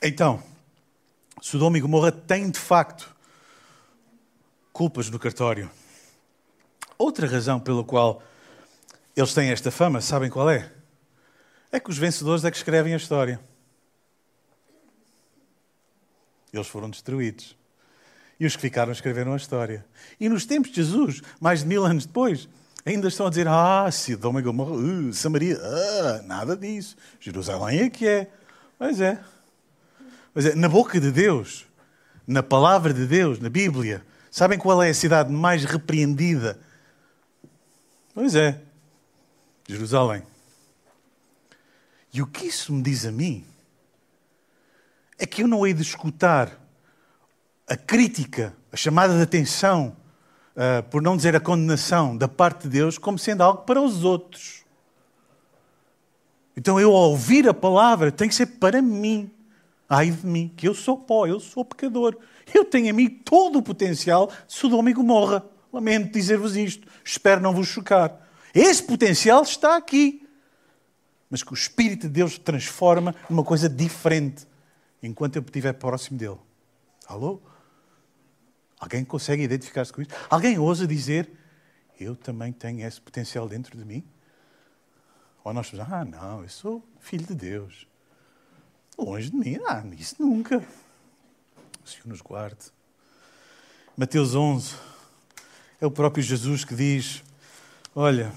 Então, 0.01 0.41
Sodoma 1.41 1.77
e 1.77 1.81
Gomorra 1.81 2.13
têm 2.13 2.49
de 2.49 2.59
facto 2.59 3.13
culpas 4.71 5.09
no 5.09 5.19
cartório. 5.19 5.69
Outra 6.97 7.27
razão 7.27 7.59
pela 7.59 7.83
qual 7.83 8.23
eles 9.17 9.33
têm 9.33 9.51
esta 9.51 9.69
fama, 9.69 9.99
sabem 9.99 10.29
qual 10.29 10.49
é? 10.49 10.71
É 11.69 11.77
que 11.77 11.89
os 11.89 11.97
vencedores 11.97 12.45
é 12.45 12.51
que 12.51 12.55
escrevem 12.55 12.93
a 12.93 12.97
história. 12.97 13.37
Eles 16.53 16.67
foram 16.67 16.89
destruídos. 16.89 17.61
E 18.43 18.45
os 18.45 18.57
que 18.57 18.61
ficaram 18.63 18.91
escreveram 18.91 19.31
a 19.31 19.37
história. 19.37 19.85
E 20.19 20.27
nos 20.27 20.45
tempos 20.45 20.69
de 20.69 20.75
Jesus, 20.75 21.21
mais 21.39 21.61
de 21.61 21.65
mil 21.65 21.85
anos 21.85 22.05
depois, 22.05 22.49
ainda 22.85 23.07
estão 23.07 23.25
a 23.25 23.29
dizer: 23.29 23.47
Ah, 23.47 23.89
Sidom 23.89 24.37
e 24.37 24.41
Gomorra, 24.41 24.73
uh, 24.73 25.13
Samaria, 25.13 25.57
ah, 25.63 26.21
nada 26.25 26.57
disso. 26.57 26.97
Jerusalém 27.21 27.83
é 27.83 27.89
que 27.89 28.05
é. 28.05 28.29
Pois 28.77 28.99
é. 28.99 29.17
Pois 30.33 30.45
é, 30.45 30.55
na 30.55 30.67
boca 30.67 30.99
de 30.99 31.09
Deus, 31.09 31.65
na 32.27 32.43
palavra 32.43 32.93
de 32.93 33.07
Deus, 33.07 33.39
na 33.39 33.47
Bíblia, 33.47 34.05
sabem 34.29 34.59
qual 34.59 34.83
é 34.83 34.89
a 34.89 34.93
cidade 34.93 35.31
mais 35.31 35.63
repreendida? 35.63 36.59
Pois 38.13 38.35
é, 38.35 38.59
Jerusalém. 39.69 40.21
E 42.13 42.21
o 42.21 42.27
que 42.27 42.47
isso 42.47 42.73
me 42.73 42.83
diz 42.83 43.05
a 43.05 43.11
mim 43.13 43.45
é 45.17 45.25
que 45.25 45.43
eu 45.43 45.47
não 45.47 45.65
hei 45.65 45.73
de 45.73 45.81
escutar 45.81 46.61
a 47.67 47.75
crítica, 47.75 48.55
a 48.71 48.77
chamada 48.77 49.15
de 49.15 49.21
atenção, 49.21 49.95
uh, 50.55 50.83
por 50.89 51.01
não 51.01 51.15
dizer 51.15 51.35
a 51.35 51.39
condenação 51.39 52.15
da 52.17 52.27
parte 52.27 52.63
de 52.63 52.69
Deus, 52.69 52.97
como 52.97 53.17
sendo 53.17 53.41
algo 53.41 53.63
para 53.63 53.81
os 53.81 54.03
outros. 54.03 54.63
Então 56.55 56.79
eu, 56.79 56.91
ao 56.91 57.11
ouvir 57.11 57.47
a 57.47 57.53
palavra, 57.53 58.11
tem 58.11 58.29
que 58.29 58.35
ser 58.35 58.45
para 58.45 58.81
mim. 58.81 59.31
Ai 59.89 60.11
de 60.11 60.25
mim, 60.25 60.51
que 60.55 60.67
eu 60.67 60.73
sou 60.73 60.97
pó, 60.97 61.25
eu 61.25 61.39
sou 61.39 61.65
pecador. 61.65 62.17
Eu 62.53 62.65
tenho 62.65 62.87
em 62.87 62.93
mim 62.93 63.09
todo 63.09 63.59
o 63.59 63.63
potencial 63.63 64.27
de 64.27 64.53
Sodoma 64.53 64.89
e 64.89 64.93
Gomorra. 64.93 65.43
Lamento 65.71 66.13
dizer-vos 66.13 66.55
isto. 66.55 66.87
Espero 67.03 67.41
não 67.41 67.53
vos 67.53 67.67
chocar. 67.67 68.19
Esse 68.53 68.83
potencial 68.83 69.41
está 69.41 69.75
aqui. 69.75 70.27
Mas 71.29 71.41
que 71.41 71.51
o 71.51 71.55
Espírito 71.55 72.03
de 72.03 72.13
Deus 72.13 72.37
transforma 72.37 73.15
numa 73.27 73.43
coisa 73.43 73.67
diferente 73.67 74.45
enquanto 75.01 75.35
eu 75.35 75.41
estiver 75.41 75.73
próximo 75.73 76.17
dele. 76.17 76.37
Alô? 77.07 77.41
Alguém 78.83 79.05
consegue 79.05 79.43
identificar-se 79.43 79.93
com 79.93 80.01
isso? 80.01 80.11
Alguém 80.29 80.59
ousa 80.59 80.85
dizer: 80.85 81.31
Eu 81.97 82.17
também 82.17 82.51
tenho 82.51 82.85
esse 82.85 82.99
potencial 82.99 83.47
dentro 83.47 83.77
de 83.77 83.85
mim? 83.85 84.03
Ou 85.41 85.53
nós 85.53 85.69
pensamos: 85.69 85.93
Ah, 85.93 86.03
não, 86.03 86.43
eu 86.43 86.49
sou 86.49 86.83
filho 86.99 87.25
de 87.25 87.33
Deus. 87.33 87.87
Longe 88.97 89.29
de 89.29 89.37
mim, 89.37 89.57
ah, 89.65 89.81
isso 89.97 90.17
nunca. 90.19 90.57
O 90.57 91.87
Senhor 91.87 92.07
nos 92.07 92.19
guarde. 92.19 92.73
Mateus 93.95 94.35
11, 94.35 94.75
é 95.79 95.85
o 95.85 95.91
próprio 95.91 96.21
Jesus 96.21 96.65
que 96.65 96.75
diz: 96.75 97.23
Olha, 97.95 98.33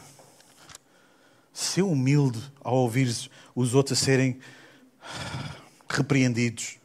ser 1.52 1.82
humilde 1.82 2.40
ao 2.60 2.76
ouvir 2.76 3.12
os 3.52 3.74
outros 3.74 4.00
a 4.00 4.04
serem 4.04 4.38
repreendidos. 5.88 6.78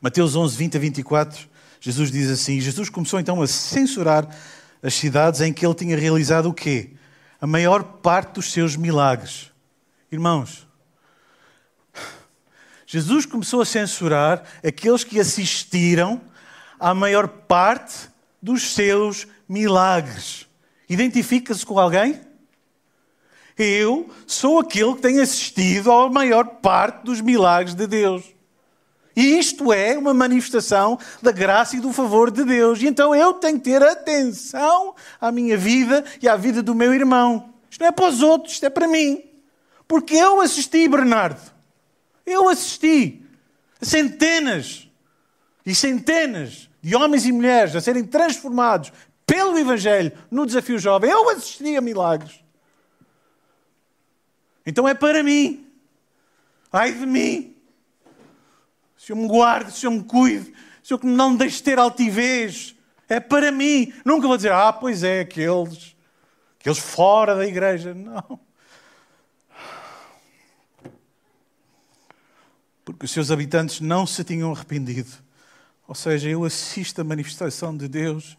Mateus 0.00 0.34
11, 0.34 0.56
20 0.56 0.76
a 0.76 0.80
24 0.80 1.51
Jesus 1.82 2.12
diz 2.12 2.30
assim: 2.30 2.60
Jesus 2.60 2.88
começou 2.88 3.18
então 3.18 3.42
a 3.42 3.46
censurar 3.48 4.28
as 4.80 4.94
cidades 4.94 5.40
em 5.40 5.52
que 5.52 5.66
ele 5.66 5.74
tinha 5.74 5.96
realizado 5.96 6.48
o 6.48 6.54
quê? 6.54 6.90
A 7.40 7.46
maior 7.46 7.82
parte 7.82 8.34
dos 8.34 8.52
seus 8.52 8.76
milagres. 8.76 9.50
Irmãos, 10.10 10.64
Jesus 12.86 13.26
começou 13.26 13.60
a 13.60 13.64
censurar 13.64 14.44
aqueles 14.64 15.02
que 15.02 15.18
assistiram 15.18 16.20
à 16.78 16.94
maior 16.94 17.26
parte 17.26 18.08
dos 18.40 18.74
seus 18.74 19.26
milagres. 19.48 20.46
Identifica-se 20.88 21.66
com 21.66 21.80
alguém? 21.80 22.20
Eu 23.58 24.08
sou 24.24 24.60
aquele 24.60 24.94
que 24.94 25.02
tem 25.02 25.20
assistido 25.20 25.90
à 25.90 26.08
maior 26.08 26.44
parte 26.44 27.02
dos 27.04 27.20
milagres 27.20 27.74
de 27.74 27.88
Deus. 27.88 28.22
E 29.14 29.38
isto 29.38 29.72
é 29.72 29.96
uma 29.96 30.14
manifestação 30.14 30.98
da 31.20 31.30
graça 31.30 31.76
e 31.76 31.80
do 31.80 31.92
favor 31.92 32.30
de 32.30 32.44
Deus. 32.44 32.80
E 32.80 32.86
então 32.86 33.14
eu 33.14 33.34
tenho 33.34 33.58
que 33.58 33.64
ter 33.64 33.82
atenção 33.82 34.94
à 35.20 35.30
minha 35.30 35.56
vida 35.56 36.04
e 36.20 36.28
à 36.28 36.36
vida 36.36 36.62
do 36.62 36.74
meu 36.74 36.94
irmão. 36.94 37.52
Isto 37.70 37.80
não 37.80 37.88
é 37.88 37.92
para 37.92 38.08
os 38.08 38.22
outros, 38.22 38.54
isto 38.54 38.66
é 38.66 38.70
para 38.70 38.88
mim. 38.88 39.22
Porque 39.86 40.14
eu 40.14 40.40
assisti, 40.40 40.88
Bernardo. 40.88 41.40
Eu 42.24 42.48
assisti 42.48 43.22
a 43.80 43.84
centenas 43.84 44.88
e 45.66 45.74
centenas 45.74 46.70
de 46.80 46.96
homens 46.96 47.26
e 47.26 47.32
mulheres 47.32 47.76
a 47.76 47.80
serem 47.80 48.04
transformados 48.04 48.92
pelo 49.26 49.58
Evangelho 49.58 50.12
no 50.30 50.46
desafio 50.46 50.78
jovem. 50.78 51.10
Eu 51.10 51.28
assisti 51.28 51.76
a 51.76 51.80
milagres. 51.80 52.42
Então 54.64 54.88
é 54.88 54.94
para 54.94 55.22
mim. 55.22 55.66
Ai 56.72 56.92
de 56.92 57.06
mim. 57.06 57.51
Senhor 59.04 59.18
me 59.18 59.26
guarde, 59.26 59.72
Senhor 59.72 59.90
me 59.90 60.04
cuide, 60.04 60.54
Senhor 60.80 61.00
que 61.00 61.06
não 61.06 61.30
me 61.30 61.38
deixe 61.38 61.60
ter 61.60 61.76
altivez. 61.76 62.76
É 63.08 63.18
para 63.18 63.50
mim. 63.50 63.92
Nunca 64.04 64.28
vou 64.28 64.36
dizer, 64.36 64.52
ah, 64.52 64.72
pois 64.72 65.02
é, 65.02 65.22
aqueles, 65.22 65.96
aqueles 66.60 66.78
fora 66.78 67.34
da 67.34 67.44
igreja. 67.44 67.92
Não. 67.92 68.38
porque 72.84 73.04
os 73.04 73.10
seus 73.10 73.32
habitantes 73.32 73.80
não 73.80 74.06
se 74.06 74.22
tinham 74.22 74.52
arrependido. 74.52 75.10
Ou 75.88 75.96
seja, 75.96 76.28
eu 76.28 76.44
assisto 76.44 77.00
a 77.00 77.04
manifestação 77.04 77.76
de 77.76 77.88
Deus 77.88 78.36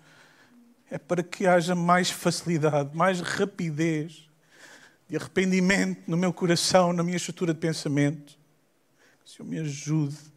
é 0.90 0.98
para 0.98 1.22
que 1.22 1.46
haja 1.46 1.76
mais 1.76 2.10
facilidade, 2.10 2.96
mais 2.96 3.20
rapidez 3.20 4.30
de 5.10 5.18
arrependimento 5.18 6.04
no 6.08 6.16
meu 6.16 6.32
coração, 6.32 6.94
na 6.94 7.04
minha 7.04 7.18
estrutura 7.18 7.54
de 7.54 7.60
pensamento. 7.60 8.38
Que 9.24 9.26
o 9.26 9.30
Senhor 9.30 9.50
me 9.50 9.60
ajude. 9.60 10.33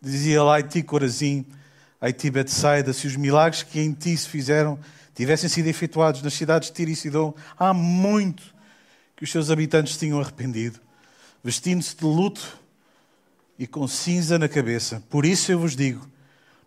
Dizia 0.00 0.42
lá 0.42 0.56
Haiti 0.56 0.82
Corazim, 0.82 1.44
Haiti 2.00 2.30
Betsaida, 2.30 2.92
se 2.92 3.06
os 3.06 3.16
milagres 3.16 3.62
que 3.62 3.80
em 3.80 3.92
ti 3.92 4.16
se 4.16 4.28
fizeram 4.28 4.78
tivessem 5.14 5.48
sido 5.48 5.66
efetuados 5.66 6.22
nas 6.22 6.34
cidades 6.34 6.68
de 6.68 6.74
Tiro 6.76 6.92
e 6.92 6.96
Sidom, 6.96 7.34
há 7.58 7.74
muito 7.74 8.54
que 9.16 9.24
os 9.24 9.32
seus 9.32 9.50
habitantes 9.50 9.96
tinham 9.96 10.20
arrependido, 10.20 10.78
vestindo-se 11.42 11.96
de 11.96 12.04
luto 12.04 12.56
e 13.58 13.66
com 13.66 13.88
cinza 13.88 14.38
na 14.38 14.48
cabeça. 14.48 15.02
Por 15.10 15.26
isso 15.26 15.50
eu 15.50 15.58
vos 15.58 15.74
digo, 15.74 16.08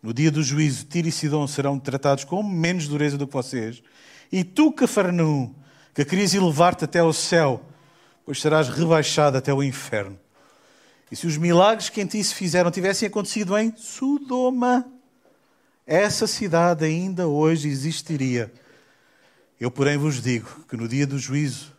no 0.03 0.13
dia 0.13 0.29
do 0.29 0.43
juízo, 0.43 0.85
Tiro 0.85 1.07
e 1.07 1.11
Sidom 1.13 1.47
serão 1.47 1.79
tratados 1.79 2.25
com 2.25 2.43
menos 2.43 2.89
dureza 2.89 3.17
do 3.17 3.25
que 3.25 3.33
vocês. 3.33 3.81
E 4.29 4.43
tu, 4.43 4.69
Cafarnaum, 4.73 5.53
que 5.93 6.03
querias 6.03 6.33
elevar-te 6.33 6.83
até 6.83 6.99
ao 6.99 7.13
céu, 7.13 7.65
pois 8.25 8.41
serás 8.41 8.67
rebaixado 8.67 9.37
até 9.37 9.53
o 9.53 9.63
inferno. 9.63 10.19
E 11.11 11.15
se 11.15 11.27
os 11.27 11.35
milagres 11.35 11.89
que 11.89 11.99
em 11.99 12.05
ti 12.05 12.23
se 12.23 12.33
fizeram 12.33 12.71
tivessem 12.71 13.05
acontecido 13.05 13.57
em 13.57 13.75
Sodoma, 13.75 14.89
essa 15.85 16.25
cidade 16.25 16.85
ainda 16.85 17.27
hoje 17.27 17.67
existiria. 17.67 18.51
Eu, 19.59 19.69
porém, 19.69 19.97
vos 19.97 20.21
digo 20.21 20.63
que 20.69 20.77
no 20.77 20.87
dia 20.87 21.05
do 21.05 21.19
juízo, 21.19 21.75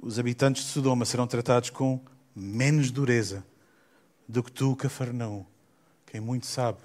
os 0.00 0.16
habitantes 0.16 0.64
de 0.64 0.70
Sodoma 0.70 1.04
serão 1.04 1.26
tratados 1.26 1.70
com 1.70 2.00
menos 2.36 2.92
dureza 2.92 3.44
do 4.28 4.44
que 4.44 4.52
tu, 4.52 4.76
Cafarnaum. 4.76 5.44
Quem 6.06 6.20
muito 6.20 6.46
sabe, 6.46 6.78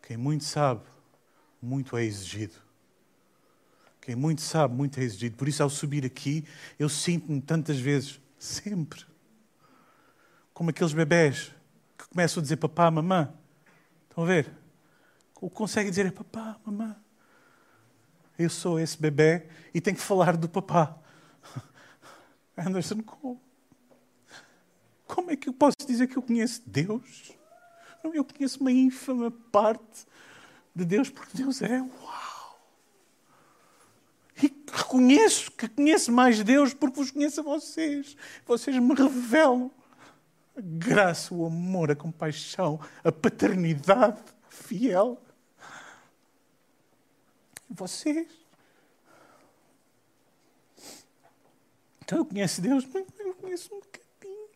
quem 0.00 0.16
muito 0.16 0.44
sabe, 0.44 0.80
muito 1.60 1.96
é 1.98 2.04
exigido. 2.04 2.54
Quem 4.00 4.16
muito 4.16 4.40
sabe, 4.40 4.74
muito 4.74 4.98
é 4.98 5.02
exigido. 5.02 5.36
Por 5.36 5.48
isso, 5.48 5.62
ao 5.62 5.68
subir 5.68 6.06
aqui, 6.06 6.46
eu 6.78 6.88
sinto-me 6.88 7.42
tantas 7.42 7.78
vezes, 7.78 8.18
sempre, 8.38 9.09
como 10.60 10.68
aqueles 10.68 10.92
bebés 10.92 11.54
que 11.96 12.06
começam 12.10 12.38
a 12.38 12.42
dizer 12.42 12.56
papá, 12.58 12.90
mamã. 12.90 13.32
Estão 14.10 14.24
a 14.24 14.26
ver? 14.26 14.52
O 15.40 15.48
que 15.48 15.56
conseguem 15.56 15.88
dizer 15.88 16.04
é 16.04 16.10
papá, 16.10 16.60
mamã. 16.66 16.94
Eu 18.38 18.50
sou 18.50 18.78
esse 18.78 19.00
bebê 19.00 19.46
e 19.72 19.80
tenho 19.80 19.96
que 19.96 20.02
falar 20.02 20.36
do 20.36 20.50
papá. 20.50 20.98
Anderson, 22.58 23.00
como? 23.00 23.40
Como 25.06 25.30
é 25.30 25.36
que 25.36 25.48
eu 25.48 25.54
posso 25.54 25.76
dizer 25.86 26.08
que 26.08 26.18
eu 26.18 26.22
conheço 26.22 26.60
Deus? 26.66 27.32
Eu 28.04 28.22
conheço 28.22 28.60
uma 28.60 28.70
ínfima 28.70 29.30
parte 29.50 30.06
de 30.74 30.84
Deus, 30.84 31.08
porque 31.08 31.38
Deus 31.38 31.62
é 31.62 31.80
uau. 31.80 32.60
E 34.42 34.54
reconheço 34.70 35.52
que 35.52 35.66
conheço 35.70 36.12
mais 36.12 36.44
Deus 36.44 36.74
porque 36.74 37.00
vos 37.00 37.10
conheço 37.10 37.40
a 37.40 37.44
vocês. 37.44 38.14
Vocês 38.44 38.78
me 38.78 38.94
revelam 38.94 39.72
a 40.56 40.60
graça, 40.60 41.34
o 41.34 41.46
amor, 41.46 41.90
a 41.90 41.96
compaixão, 41.96 42.80
a 43.04 43.12
paternidade 43.12 44.22
fiel 44.48 45.20
vocês. 47.70 48.28
Então 52.02 52.18
eu 52.18 52.24
conheço 52.24 52.60
Deus, 52.60 52.84
mas 52.92 53.06
eu 53.20 53.34
conheço 53.34 53.72
um 53.72 53.78
bocadinho. 53.78 54.48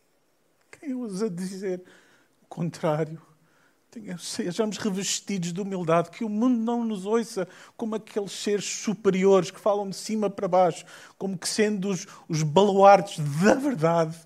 Quem 0.71 0.93
ousa 0.93 1.29
dizer 1.29 1.81
o 2.43 2.47
contrário? 2.47 3.21
Sejamos 4.19 4.77
revestidos 4.77 5.53
de 5.53 5.61
humildade, 5.61 6.09
que 6.09 6.25
o 6.25 6.29
mundo 6.29 6.57
não 6.57 6.83
nos 6.83 7.05
ouça 7.05 7.47
como 7.77 7.95
aqueles 7.95 8.33
seres 8.33 8.65
superiores 8.65 9.49
que 9.49 9.59
falam 9.59 9.89
de 9.89 9.95
cima 9.95 10.29
para 10.29 10.49
baixo, 10.49 10.85
como 11.17 11.37
que 11.37 11.47
sendo 11.47 11.89
os, 11.89 12.05
os 12.27 12.43
baluartes 12.43 13.19
da 13.41 13.53
verdade. 13.55 14.17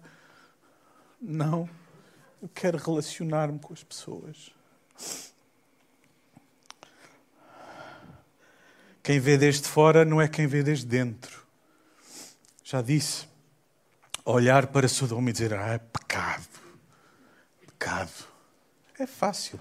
Não. 1.22 1.70
Eu 2.42 2.50
quero 2.54 2.78
relacionar-me 2.78 3.60
com 3.60 3.74
as 3.74 3.84
pessoas. 3.84 4.52
Quem 9.04 9.20
vê 9.20 9.38
desde 9.38 9.68
fora 9.68 10.06
não 10.06 10.22
é 10.22 10.28
quem 10.28 10.48
vê 10.48 10.64
desde 10.64 10.86
dentro. 10.86 11.44
Já 12.64 12.82
disse. 12.82 13.28
Olhar 14.24 14.68
para 14.68 14.88
Sodoma 14.88 15.30
e 15.30 15.34
dizer, 15.34 15.54
ah, 15.54 15.74
é 15.74 15.78
pecado. 15.80 16.48
Pecado. 17.66 18.12
É 19.00 19.08
fácil. 19.08 19.60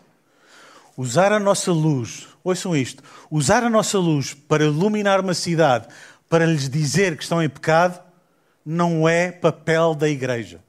Usar 0.97 1.33
a 1.33 1.39
nossa 1.41 1.73
luz, 1.73 2.29
ouçam 2.43 2.77
isto, 2.77 3.03
usar 3.31 3.63
a 3.63 3.71
nossa 3.71 3.99
luz 3.99 4.35
para 4.35 4.65
iluminar 4.65 5.21
uma 5.21 5.33
cidade, 5.33 5.87
para 6.29 6.45
lhes 6.45 6.69
dizer 6.69 7.17
que 7.17 7.23
estão 7.23 7.41
em 7.41 7.49
pecado, 7.49 8.03
não 8.67 9.09
é 9.09 9.31
papel 9.31 9.95
da 9.95 10.09
igreja. 10.09 10.61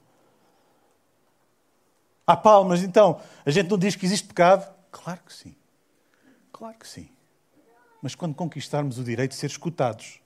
Há 2.26 2.36
palmas, 2.36 2.82
então, 2.82 3.20
a 3.44 3.50
gente 3.50 3.68
não 3.70 3.78
diz 3.78 3.96
que 3.96 4.06
existe 4.06 4.28
pecado? 4.28 4.72
Claro 4.90 5.20
que 5.26 5.32
sim. 5.32 5.56
Claro 6.52 6.76
que 6.78 6.86
sim 6.86 7.10
mas 8.02 8.14
quando 8.14 8.34
conquistarmos 8.34 8.98
o 8.98 9.04
direito 9.04 9.32
de 9.32 9.36
ser 9.36 9.46
escutados. 9.46 10.20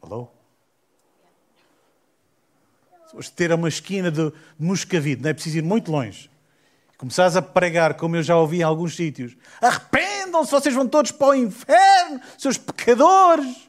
Alô? 0.00 0.28
Se 3.20 3.32
ter 3.32 3.52
uma 3.52 3.68
esquina 3.68 4.10
de 4.10 4.32
Moscavide, 4.58 5.22
não 5.22 5.30
é 5.30 5.34
preciso 5.34 5.58
ir 5.58 5.62
muito 5.62 5.90
longe. 5.90 6.30
Começares 6.96 7.36
a 7.36 7.42
pregar, 7.42 7.94
como 7.94 8.16
eu 8.16 8.22
já 8.22 8.36
ouvi 8.36 8.58
em 8.58 8.62
alguns 8.62 8.96
sítios. 8.96 9.36
Arrependam-se, 9.60 10.50
vocês 10.50 10.74
vão 10.74 10.86
todos 10.86 11.12
para 11.12 11.28
o 11.28 11.34
inferno, 11.34 12.20
seus 12.36 12.58
pecadores. 12.58 13.68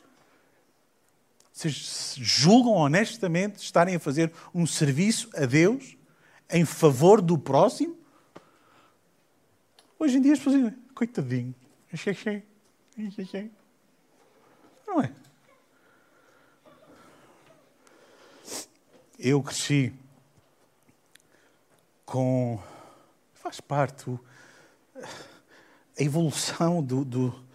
Vocês 1.53 2.15
julgam 2.17 2.73
honestamente 2.73 3.61
estarem 3.61 3.95
a 3.95 3.99
fazer 3.99 4.31
um 4.53 4.65
serviço 4.65 5.29
a 5.35 5.45
Deus 5.45 5.97
em 6.49 6.65
favor 6.65 7.21
do 7.21 7.37
próximo? 7.37 7.97
Hoje 9.97 10.17
em 10.17 10.21
dia 10.21 10.33
as 10.33 10.39
pessoas 10.39 10.55
dizem, 10.55 10.77
coitadinho, 10.95 11.55
não 14.87 15.01
é? 15.01 15.13
Eu 19.17 19.43
cresci 19.43 19.93
com. 22.05 22.57
faz 23.33 23.59
parte 23.59 24.09
a 25.99 26.01
evolução 26.01 26.81
do, 26.81 27.03
do, 27.03 27.48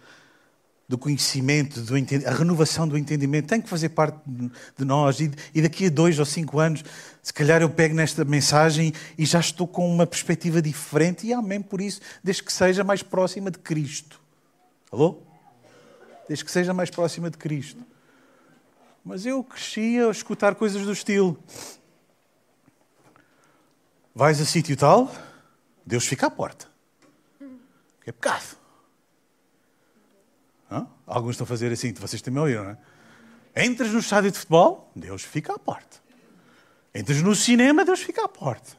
do 0.87 0.97
conhecimento, 0.97 1.81
do 1.81 1.95
a 1.95 2.31
renovação 2.31 2.87
do 2.87 2.97
entendimento 2.97 3.47
tem 3.47 3.59
que 3.59 3.67
fazer 3.67 3.89
parte 3.89 4.19
de 4.25 4.85
nós. 4.85 5.19
E, 5.19 5.31
e, 5.53 5.61
daqui 5.61 5.87
a 5.87 5.89
dois 5.89 6.19
ou 6.19 6.25
cinco 6.25 6.59
anos, 6.59 6.83
se 7.23 7.33
calhar 7.33 7.61
eu 7.61 7.69
pego 7.69 7.95
nesta 7.95 8.23
mensagem 8.23 8.93
e 9.17 9.25
já 9.25 9.39
estou 9.39 9.67
com 9.67 9.91
uma 9.91 10.05
perspectiva 10.05 10.61
diferente, 10.61 11.25
e 11.25 11.33
amém 11.33 11.61
por 11.61 11.81
isso, 11.81 12.01
desde 12.23 12.43
que 12.43 12.53
seja 12.53 12.83
mais 12.83 13.01
próxima 13.01 13.49
de 13.49 13.57
Cristo. 13.59 14.21
Alô? 14.91 15.19
Desde 16.27 16.45
que 16.45 16.51
seja 16.51 16.73
mais 16.73 16.89
próxima 16.89 17.29
de 17.29 17.37
Cristo. 17.37 17.83
Mas 19.03 19.25
eu 19.25 19.43
cresci 19.43 19.99
a 19.99 20.09
escutar 20.09 20.55
coisas 20.55 20.83
do 20.83 20.91
estilo: 20.91 21.37
vais 24.13 24.39
a 24.39 24.45
sítio 24.45 24.77
tal, 24.77 25.13
Deus 25.85 26.05
fica 26.05 26.27
à 26.27 26.31
porta. 26.31 26.67
Que 28.03 28.11
é 28.11 28.13
pecado. 28.13 28.64
Alguns 31.05 31.31
estão 31.31 31.45
a 31.45 31.47
fazer 31.47 31.71
assim, 31.71 31.93
vocês 31.93 32.21
também 32.21 32.41
ouviram, 32.41 32.63
não 32.63 32.71
é? 32.71 32.77
Entras 33.65 33.91
no 33.91 33.99
estádio 33.99 34.31
de 34.31 34.37
futebol, 34.37 34.91
Deus 34.95 35.21
fica 35.21 35.53
à 35.53 35.59
porta. 35.59 35.97
Entras 36.93 37.21
no 37.21 37.35
cinema, 37.35 37.85
Deus 37.85 38.01
fica 38.01 38.25
à 38.25 38.27
porta. 38.27 38.77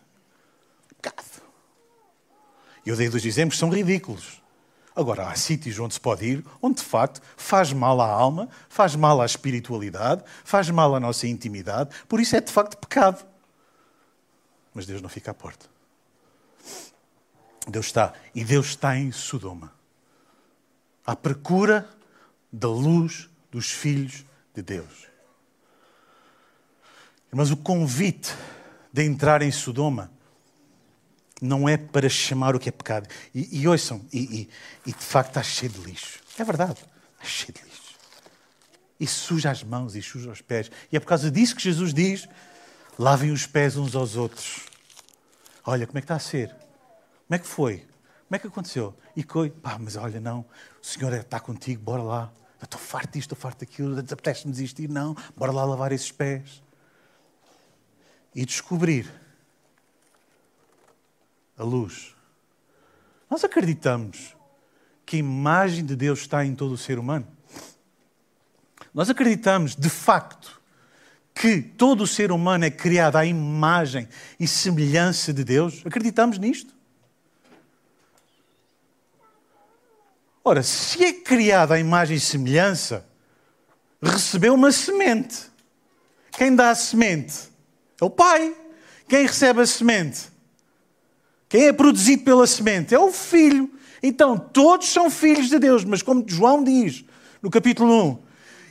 Pecado. 1.01 1.43
E 2.85 2.91
eu 2.91 2.97
dei 2.97 3.09
dois 3.09 3.25
exemplos 3.25 3.59
são 3.59 3.71
ridículos. 3.71 4.43
Agora, 4.95 5.29
há 5.29 5.35
sítios 5.35 5.79
onde 5.79 5.95
se 5.95 6.01
pode 6.01 6.25
ir, 6.25 6.45
onde 6.61 6.77
de 6.77 6.83
facto 6.83 7.21
faz 7.37 7.73
mal 7.73 8.01
à 8.01 8.09
alma, 8.09 8.49
faz 8.69 8.97
mal 8.97 9.21
à 9.21 9.27
espiritualidade, 9.27 10.25
faz 10.43 10.71
mal 10.71 10.95
à 10.95 11.01
nossa 11.01 11.27
intimidade, 11.27 11.95
por 12.09 12.19
isso 12.19 12.35
é 12.35 12.41
de 12.41 12.51
facto 12.51 12.79
pecado. 12.79 13.27
Mas 14.73 14.87
Deus 14.87 15.03
não 15.03 15.09
fica 15.11 15.33
à 15.33 15.35
porta. 15.35 15.67
Deus 17.69 17.87
está, 17.87 18.15
e 18.35 18.43
Deus 18.45 18.69
está 18.69 18.97
em 18.97 19.13
Sodoma, 19.13 19.73
à 21.05 21.15
procura 21.15 21.87
da 22.53 22.69
luz 22.69 23.29
dos 23.51 23.71
filhos 23.71 24.25
de 24.55 24.63
Deus. 24.63 25.07
Mas 27.31 27.51
o 27.51 27.57
convite 27.57 28.35
de 28.93 29.03
entrar 29.03 29.43
em 29.43 29.51
Sodoma 29.51 30.11
não 31.41 31.69
é 31.69 31.77
para 31.77 32.09
chamar 32.09 32.57
o 32.57 32.59
que 32.59 32.69
é 32.69 32.73
pecado. 32.73 33.09
E, 33.35 33.61
e 33.61 33.69
ouçam, 33.69 34.05
e, 34.13 34.19
e, 34.19 34.49
e, 34.87 34.93
de 34.93 35.05
facto 35.05 35.31
está 35.31 35.43
cheio 35.43 35.73
de 35.73 35.81
lixo. 35.81 36.21
É 36.39 36.45
verdade, 36.45 36.81
está 37.15 37.25
cheio 37.25 37.53
de 37.53 37.63
lixo. 37.63 37.95
E 38.99 39.07
suja 39.07 39.51
as 39.51 39.63
mãos 39.63 39.95
e 39.95 40.03
suja 40.03 40.31
os 40.31 40.41
pés. 40.41 40.71
E 40.91 40.97
é 40.97 41.01
por 41.01 41.07
causa 41.07 41.31
disso 41.31 41.55
que 41.55 41.63
Jesus 41.63 41.93
diz: 41.93 42.27
Lavem 42.99 43.31
os 43.31 43.47
pés 43.47 43.77
uns 43.77 43.95
aos 43.95 44.17
outros. 44.17 44.61
Olha, 45.65 45.87
como 45.87 45.99
é 45.99 46.01
que 46.01 46.05
está 46.05 46.17
a 46.17 46.21
ser? 46.21 46.49
Como 46.49 47.35
é 47.35 47.39
que 47.39 47.47
foi? 47.47 47.87
Como 48.29 48.37
é 48.37 48.39
que 48.39 48.47
aconteceu? 48.49 48.95
E 49.15 49.23
coi, 49.23 49.51
pá, 49.51 49.79
mas 49.79 49.97
olha, 49.97 50.21
não, 50.21 50.41
o 50.83 50.87
Senhor 50.87 51.13
está 51.13 51.39
contigo, 51.39 51.81
bora 51.81 52.03
lá. 52.03 52.33
Eu 52.61 52.65
estou 52.65 52.81
farto 52.81 53.13
disto, 53.13 53.33
estou 53.33 53.39
farto 53.39 53.61
daquilo, 53.61 53.99
apetece-me 53.99 54.53
desistir. 54.53 54.89
Não, 54.89 55.17
bora 55.37 55.53
lá 55.53 55.65
lavar 55.65 55.93
esses 55.93 56.11
pés. 56.11 56.63
E 58.35 58.45
descobrir 58.45 59.11
a 61.57 61.63
luz. 61.63 62.15
Nós 63.31 63.45
acreditamos 63.45 64.37
que 65.05 65.17
a 65.17 65.19
imagem 65.21 65.85
de 65.85 65.95
Deus 65.95 66.21
está 66.21 66.45
em 66.45 66.55
todo 66.55 66.73
o 66.73 66.79
ser 66.79 66.99
humano. 66.99 67.27
Nós 68.93 69.09
acreditamos, 69.09 69.77
de 69.77 69.89
facto, 69.89 70.61
que 71.33 71.63
todo 71.63 72.03
o 72.03 72.07
ser 72.07 72.33
humano 72.33 72.65
é 72.65 72.71
criado 72.71 73.17
à 73.17 73.25
imagem 73.25 74.09
e 74.41 74.49
semelhança 74.49 75.33
de 75.33 75.45
Deus. 75.45 75.83
Acreditamos 75.85 76.39
nisto? 76.39 76.76
Ora, 80.49 80.63
se 80.63 81.03
é 81.05 81.13
criado 81.13 81.73
à 81.73 81.81
imagem 81.81 82.19
e 82.19 82.21
semelhança, 82.21 83.05
recebeu 84.01 84.55
uma 84.55 84.71
semente. 84.71 85.39
Quem 86.31 86.55
dá 86.55 86.71
a 86.71 86.75
semente? 86.77 87.35
É 88.01 88.05
o 88.05 88.09
Pai. 88.09 88.55
Quem 89.09 89.27
recebe 89.27 89.63
a 89.63 89.67
semente? 89.67 90.29
Quem 91.49 91.65
é 91.65 91.73
produzido 91.73 92.23
pela 92.23 92.47
semente? 92.47 92.95
É 92.95 92.99
o 93.01 93.11
Filho. 93.11 93.69
Então, 94.01 94.39
todos 94.39 94.89
são 94.89 95.11
filhos 95.11 95.49
de 95.49 95.59
Deus, 95.59 95.85
mas 95.85 96.01
como 96.01 96.25
João 96.25 96.63
diz 96.63 97.05
no 97.43 97.51
capítulo 97.51 98.11
1, 98.11 98.19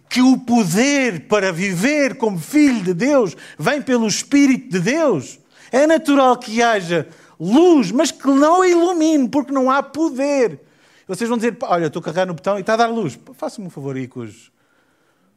que 0.10 0.22
o 0.22 0.38
poder 0.38 1.28
para 1.28 1.52
viver 1.52 2.16
como 2.16 2.40
filho 2.40 2.86
de 2.86 2.94
Deus 2.94 3.36
vem 3.60 3.82
pelo 3.82 4.08
Espírito 4.08 4.70
de 4.70 4.80
Deus, 4.80 5.40
é 5.74 5.86
natural 5.86 6.38
que 6.38 6.62
haja 6.62 7.06
luz, 7.38 7.92
mas 7.92 8.12
que 8.12 8.28
não 8.28 8.64
ilumine, 8.64 9.28
porque 9.28 9.52
não 9.52 9.70
há 9.70 9.84
poder. 9.84 10.62
Vocês 11.08 11.30
vão 11.30 11.38
dizer, 11.38 11.56
olha, 11.62 11.88
estou 11.88 12.00
a 12.00 12.04
carregar 12.04 12.26
no 12.26 12.34
botão 12.34 12.58
e 12.58 12.62
está 12.62 12.74
a 12.74 12.78
dar 12.78 12.88
luz. 12.88 13.20
Faça-me 13.36 13.68
um 13.68 13.70
favor 13.70 13.96
aí 13.96 14.08
com 14.08 14.22
os... 14.22 14.52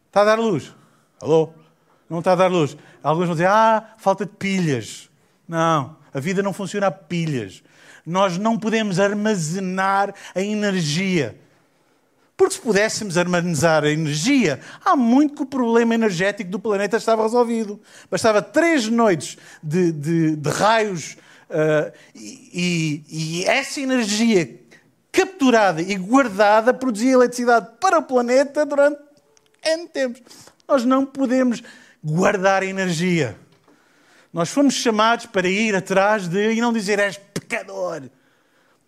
Está 0.06 0.22
a 0.22 0.24
dar 0.24 0.38
luz. 0.38 0.74
Alô? 1.20 1.52
Não 2.08 2.20
está 2.20 2.32
a 2.32 2.36
dar 2.36 2.50
luz. 2.50 2.76
Alguns 3.02 3.26
vão 3.26 3.34
dizer, 3.34 3.48
ah, 3.48 3.94
falta 3.98 4.24
de 4.24 4.32
pilhas. 4.32 5.10
Não, 5.46 5.96
a 6.12 6.20
vida 6.20 6.42
não 6.42 6.52
funciona 6.52 6.86
a 6.86 6.90
pilhas. 6.90 7.62
Nós 8.04 8.38
não 8.38 8.58
podemos 8.58 8.98
armazenar 8.98 10.14
a 10.34 10.40
energia. 10.40 11.38
Porque 12.36 12.54
se 12.54 12.60
pudéssemos 12.60 13.18
armazenar 13.18 13.84
a 13.84 13.90
energia, 13.90 14.60
há 14.84 14.94
muito 14.94 15.34
que 15.34 15.42
o 15.42 15.46
problema 15.46 15.94
energético 15.94 16.50
do 16.50 16.58
planeta 16.58 16.96
estava 16.96 17.24
resolvido. 17.24 17.80
Bastava 18.10 18.40
três 18.40 18.88
noites 18.88 19.36
de, 19.62 19.90
de, 19.90 20.36
de 20.36 20.48
raios 20.48 21.16
uh, 21.50 21.92
e, 22.14 23.02
e, 23.10 23.44
essa 23.44 23.80
energia 23.80 24.60
capturada 25.12 25.82
e 25.82 25.96
guardada 25.96 26.72
produzia 26.72 27.12
eletricidade 27.12 27.68
para 27.80 27.98
o 27.98 28.02
planeta 28.02 28.64
durante 28.64 29.00
N 29.64 29.88
tempos. 29.88 30.22
Nós 30.66 30.84
não 30.84 31.04
podemos 31.04 31.62
guardar 32.02 32.62
energia. 32.62 33.36
Nós 34.32 34.50
fomos 34.50 34.74
chamados 34.74 35.26
para 35.26 35.48
ir 35.48 35.74
atrás 35.74 36.28
de 36.28 36.52
e 36.52 36.60
não 36.60 36.72
dizer 36.72 36.98
és 36.98 37.16
pecador. 37.16 38.02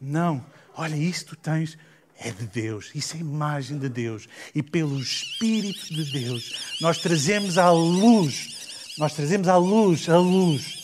Não. 0.00 0.44
Olha, 0.76 0.96
isso 0.96 1.26
tu 1.26 1.36
tens 1.36 1.76
é 2.22 2.30
de 2.30 2.46
Deus, 2.46 2.90
isso 2.94 3.16
é 3.16 3.20
imagem 3.20 3.78
de 3.78 3.88
Deus. 3.88 4.28
E 4.54 4.62
pelo 4.62 5.00
Espírito 5.00 5.86
de 5.92 6.12
Deus, 6.12 6.76
nós 6.80 6.98
trazemos 6.98 7.56
à 7.56 7.70
luz, 7.70 8.94
nós 8.98 9.14
trazemos 9.14 9.48
à 9.48 9.56
luz, 9.56 10.08
a 10.08 10.18
luz. 10.18 10.79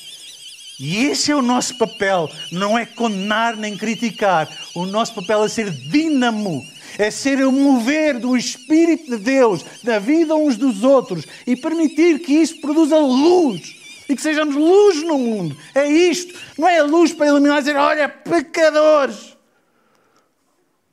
E 0.78 1.06
esse 1.06 1.32
é 1.32 1.36
o 1.36 1.42
nosso 1.42 1.78
papel, 1.78 2.30
não 2.52 2.78
é 2.78 2.84
condenar 2.84 3.56
nem 3.56 3.76
criticar. 3.76 4.48
O 4.74 4.84
nosso 4.84 5.14
papel 5.14 5.44
é 5.44 5.48
ser 5.48 5.70
dínamo, 5.70 6.66
é 6.98 7.10
ser 7.10 7.44
o 7.46 7.52
mover 7.52 8.18
do 8.18 8.36
Espírito 8.36 9.10
de 9.10 9.16
Deus 9.16 9.64
na 9.82 9.98
vida 9.98 10.34
uns 10.34 10.56
dos 10.56 10.82
outros 10.82 11.24
e 11.46 11.56
permitir 11.56 12.18
que 12.18 12.32
isso 12.32 12.60
produza 12.60 12.98
luz 12.98 13.76
e 14.08 14.14
que 14.14 14.22
sejamos 14.22 14.54
luz 14.54 15.02
no 15.02 15.18
mundo. 15.18 15.56
É 15.74 15.90
isto, 15.90 16.38
não 16.58 16.68
é 16.68 16.78
a 16.78 16.84
luz 16.84 17.12
para 17.12 17.26
iluminar 17.26 17.58
e 17.58 17.60
dizer, 17.60 17.76
olha, 17.76 18.08
pecadores. 18.08 19.36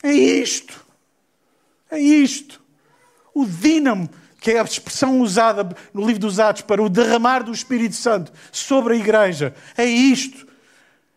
É 0.01 0.11
isto. 0.13 0.83
É 1.91 1.99
isto. 1.99 2.61
O 3.33 3.45
dínamo, 3.45 4.09
que 4.43 4.51
é 4.51 4.59
a 4.59 4.63
expressão 4.63 5.21
usada 5.21 5.73
no 5.93 6.05
livro 6.05 6.19
dos 6.19 6.37
Atos 6.37 6.63
para 6.63 6.83
o 6.83 6.89
derramar 6.89 7.43
do 7.43 7.53
Espírito 7.53 7.95
Santo 7.95 8.33
sobre 8.51 8.93
a 8.93 8.97
igreja. 8.97 9.55
É 9.77 9.85
isto. 9.85 10.45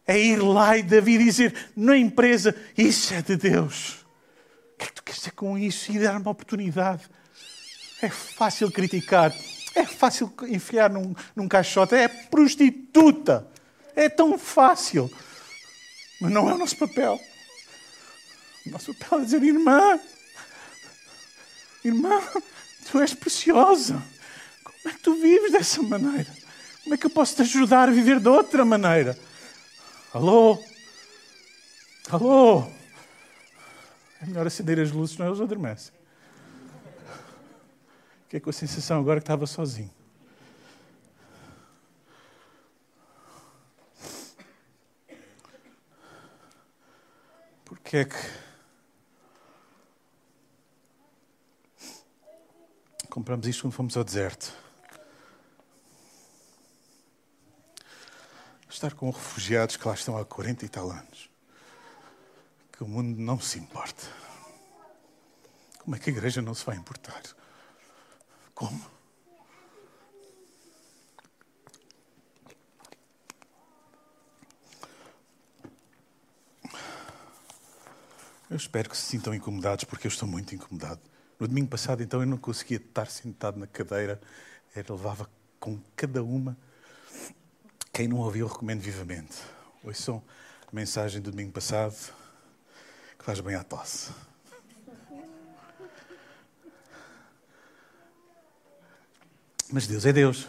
É 0.06 0.16
ir 0.16 0.36
lá 0.36 0.78
e 0.78 0.84
Davi 0.84 1.18
dizer 1.18 1.52
na 1.76 1.98
empresa: 1.98 2.54
Isso 2.78 3.12
é 3.12 3.20
de 3.20 3.34
Deus. 3.34 4.06
O 4.74 4.78
que 4.78 4.84
é 4.84 4.86
que 4.86 4.92
tu 4.92 5.02
queres 5.02 5.18
dizer 5.18 5.32
com 5.32 5.58
isso? 5.58 5.90
E 5.90 5.98
dar 5.98 6.20
uma 6.20 6.30
oportunidade. 6.30 7.02
É 8.00 8.08
fácil 8.08 8.70
criticar. 8.70 9.34
É 9.74 9.84
fácil 9.84 10.32
enfiar 10.42 10.88
num, 10.88 11.12
num 11.34 11.48
caixote. 11.48 11.96
É 11.96 12.06
prostituta. 12.06 13.44
É 13.96 14.08
tão 14.08 14.38
fácil. 14.38 15.10
Mas 16.20 16.30
não 16.30 16.48
é 16.48 16.54
o 16.54 16.58
nosso 16.58 16.76
papel. 16.76 17.18
Nosso 18.66 18.94
pai 18.94 19.24
dizer, 19.24 19.42
irmã, 19.42 19.98
irmã, 21.84 22.20
tu 22.90 23.00
és 23.00 23.14
preciosa. 23.14 24.02
Como 24.62 24.88
é 24.88 24.92
que 24.92 25.02
tu 25.02 25.14
vives 25.14 25.52
dessa 25.52 25.82
maneira? 25.82 26.32
Como 26.82 26.94
é 26.94 26.98
que 26.98 27.06
eu 27.06 27.10
posso 27.10 27.34
te 27.36 27.42
ajudar 27.42 27.88
a 27.88 27.92
viver 27.92 28.20
de 28.20 28.28
outra 28.28 28.64
maneira? 28.64 29.18
Alô? 30.12 30.58
Alô? 32.10 32.70
É 34.22 34.26
melhor 34.26 34.46
acender 34.46 34.78
as 34.78 34.92
luzes, 34.92 35.16
senão 35.16 35.28
eles 35.28 35.40
adormecem. 35.40 35.92
Fiquei 38.24 38.40
com 38.40 38.50
a 38.50 38.52
sensação 38.52 38.98
agora 39.00 39.20
que 39.20 39.24
estava 39.24 39.46
sozinho. 39.46 39.90
Porque 47.64 47.98
é 47.98 48.04
que 48.04 48.45
Compramos 53.16 53.46
isto 53.46 53.62
quando 53.62 53.72
fomos 53.72 53.96
ao 53.96 54.04
deserto. 54.04 54.52
Estar 58.68 58.92
com 58.92 59.08
refugiados 59.08 59.78
que 59.78 59.88
lá 59.88 59.94
estão 59.94 60.18
há 60.18 60.24
40 60.26 60.66
e 60.66 60.68
tal 60.68 60.90
anos. 60.90 61.30
Que 62.70 62.84
o 62.84 62.86
mundo 62.86 63.18
não 63.18 63.40
se 63.40 63.58
importa. 63.58 64.02
Como 65.78 65.96
é 65.96 65.98
que 65.98 66.10
a 66.10 66.12
igreja 66.12 66.42
não 66.42 66.52
se 66.52 66.62
vai 66.66 66.76
importar? 66.76 67.22
Como? 68.54 68.84
Eu 78.50 78.56
espero 78.58 78.90
que 78.90 78.96
se 78.98 79.04
sintam 79.04 79.34
incomodados, 79.34 79.86
porque 79.86 80.06
eu 80.06 80.10
estou 80.10 80.28
muito 80.28 80.54
incomodado. 80.54 81.15
No 81.38 81.46
domingo 81.46 81.68
passado, 81.68 82.02
então, 82.02 82.20
eu 82.20 82.26
não 82.26 82.38
conseguia 82.38 82.78
estar 82.78 83.06
sentado 83.08 83.58
na 83.58 83.66
cadeira, 83.66 84.20
ele 84.74 84.86
levava 84.90 85.28
com 85.60 85.78
cada 85.94 86.22
uma. 86.22 86.56
Quem 87.92 88.08
não 88.08 88.18
ouviu, 88.18 88.46
recomendo 88.46 88.80
vivamente. 88.80 89.36
Ouçam 89.84 90.22
a 90.66 90.74
mensagem 90.74 91.20
do 91.20 91.30
domingo 91.30 91.52
passado, 91.52 91.94
que 93.18 93.24
faz 93.24 93.40
bem 93.40 93.54
à 93.54 93.62
tosse. 93.62 94.10
Mas 99.72 99.86
Deus 99.86 100.06
é 100.06 100.12
Deus. 100.12 100.48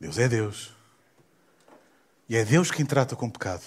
Deus 0.00 0.18
é 0.18 0.28
Deus. 0.28 0.74
E 2.28 2.36
é 2.36 2.44
Deus 2.44 2.70
quem 2.70 2.84
trata 2.84 3.14
com 3.14 3.30
pecado. 3.30 3.64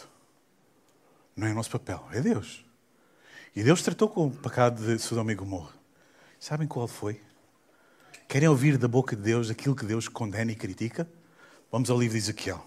Não 1.35 1.47
é 1.47 1.51
o 1.51 1.55
nosso 1.55 1.71
papel, 1.71 2.05
é 2.11 2.19
Deus. 2.19 2.65
E 3.55 3.63
Deus 3.63 3.81
tratou 3.81 4.07
com 4.07 4.27
o 4.27 4.31
pecado 4.31 4.85
de 4.85 4.99
Sodoma 4.99 5.31
e 5.31 5.35
Gomorra. 5.35 5.73
Sabem 6.39 6.67
qual 6.67 6.87
foi? 6.87 7.21
Querem 8.27 8.47
ouvir 8.47 8.77
da 8.77 8.87
boca 8.87 9.15
de 9.15 9.23
Deus 9.23 9.49
aquilo 9.49 9.75
que 9.75 9.85
Deus 9.85 10.07
condena 10.07 10.51
e 10.51 10.55
critica? 10.55 11.09
Vamos 11.71 11.89
ao 11.89 11.99
livro 11.99 12.13
de 12.13 12.23
Ezequiel. 12.23 12.63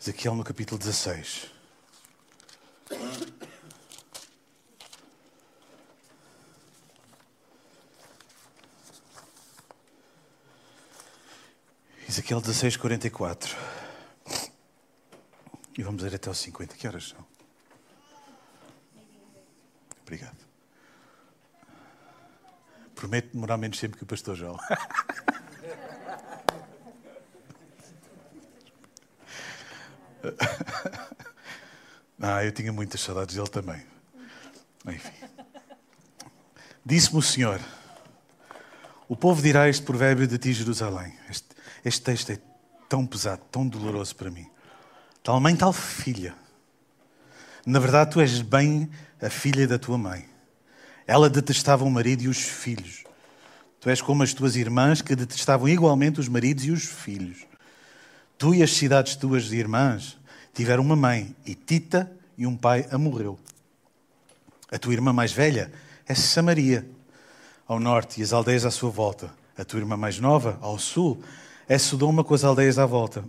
Ezequiel 0.00 0.34
no 0.36 0.44
capítulo 0.44 0.78
16. 0.78 1.50
Ezequiel 12.08 12.40
16, 12.40 12.76
44. 12.76 13.56
E 15.76 15.82
vamos 15.82 16.02
ir 16.02 16.14
até 16.14 16.28
aos 16.28 16.38
50. 16.38 16.74
Que 16.74 16.88
horas 16.88 17.08
são? 17.08 17.24
Obrigado. 20.02 20.46
prometo 22.94 23.32
demorar 23.32 23.58
menos 23.58 23.78
tempo 23.78 23.96
que 23.96 24.04
o 24.04 24.06
pastor 24.06 24.36
João. 24.36 24.58
Ah, 32.18 32.42
eu 32.44 32.50
tinha 32.50 32.72
muitas 32.72 33.00
saudades 33.02 33.36
dele 33.36 33.48
também. 33.48 33.84
Enfim. 34.86 35.26
Disse-me 36.84 37.18
o 37.18 37.22
Senhor: 37.22 37.60
O 39.06 39.14
povo 39.14 39.40
dirá 39.42 39.68
este 39.68 39.84
provérbio 39.84 40.26
de 40.26 40.38
ti, 40.38 40.52
Jerusalém. 40.52 41.16
Este, 41.28 41.48
este 41.84 42.02
texto 42.02 42.32
é 42.32 42.38
tão 42.88 43.06
pesado, 43.06 43.42
tão 43.52 43.68
doloroso 43.68 44.16
para 44.16 44.30
mim. 44.30 44.50
Tal 45.26 45.40
mãe, 45.40 45.56
tal 45.56 45.72
filha. 45.72 46.36
Na 47.66 47.80
verdade, 47.80 48.12
tu 48.12 48.20
és 48.20 48.40
bem 48.42 48.88
a 49.20 49.28
filha 49.28 49.66
da 49.66 49.76
tua 49.76 49.98
mãe. 49.98 50.24
Ela 51.04 51.28
detestava 51.28 51.84
o 51.84 51.90
marido 51.90 52.22
e 52.22 52.28
os 52.28 52.38
filhos. 52.38 53.02
Tu 53.80 53.90
és 53.90 54.00
como 54.00 54.22
as 54.22 54.32
tuas 54.32 54.54
irmãs 54.54 55.02
que 55.02 55.16
detestavam 55.16 55.68
igualmente 55.68 56.20
os 56.20 56.28
maridos 56.28 56.64
e 56.66 56.70
os 56.70 56.84
filhos. 56.84 57.38
Tu 58.38 58.54
e 58.54 58.62
as 58.62 58.70
cidades 58.70 59.16
tuas 59.16 59.50
irmãs 59.50 60.16
tiveram 60.54 60.84
uma 60.84 60.94
mãe, 60.94 61.34
Tita 61.66 62.08
e 62.38 62.46
um 62.46 62.56
pai 62.56 62.86
amorreu. 62.92 63.36
A 64.70 64.78
tua 64.78 64.92
irmã 64.92 65.12
mais 65.12 65.32
velha 65.32 65.72
é 66.06 66.14
Samaria, 66.14 66.88
ao 67.66 67.80
norte, 67.80 68.20
e 68.20 68.22
as 68.22 68.32
aldeias 68.32 68.64
à 68.64 68.70
sua 68.70 68.90
volta. 68.90 69.34
A 69.58 69.64
tua 69.64 69.80
irmã 69.80 69.96
mais 69.96 70.20
nova, 70.20 70.56
ao 70.62 70.78
sul, 70.78 71.20
é 71.68 71.78
Sodoma 71.78 72.22
com 72.22 72.32
as 72.32 72.44
aldeias 72.44 72.78
à 72.78 72.86
volta. 72.86 73.24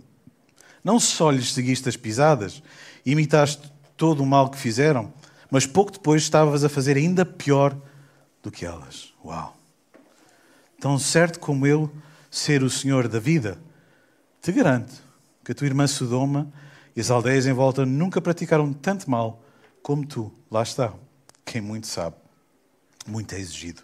Não 0.82 0.98
só 1.00 1.30
lhes 1.30 1.52
seguiste 1.52 1.88
as 1.88 1.96
pisadas, 1.96 2.62
imitaste 3.04 3.72
todo 3.96 4.22
o 4.22 4.26
mal 4.26 4.50
que 4.50 4.58
fizeram, 4.58 5.12
mas 5.50 5.66
pouco 5.66 5.92
depois 5.92 6.22
estavas 6.22 6.64
a 6.64 6.68
fazer 6.68 6.96
ainda 6.96 7.24
pior 7.24 7.76
do 8.42 8.50
que 8.50 8.64
elas. 8.64 9.12
Uau! 9.24 9.56
Tão 10.80 10.98
certo 10.98 11.40
como 11.40 11.66
eu 11.66 11.90
ser 12.30 12.62
o 12.62 12.70
Senhor 12.70 13.08
da 13.08 13.18
vida, 13.18 13.58
te 14.40 14.52
garanto 14.52 14.92
que 15.44 15.52
a 15.52 15.54
tua 15.54 15.66
irmã 15.66 15.86
Sodoma 15.86 16.52
e 16.94 17.00
as 17.00 17.10
aldeias 17.10 17.46
em 17.46 17.52
volta 17.52 17.84
nunca 17.84 18.20
praticaram 18.20 18.72
tanto 18.72 19.10
mal 19.10 19.42
como 19.82 20.06
tu. 20.06 20.32
Lá 20.50 20.62
está. 20.62 20.92
Quem 21.44 21.60
muito 21.60 21.86
sabe, 21.86 22.16
muito 23.06 23.34
é 23.34 23.40
exigido. 23.40 23.82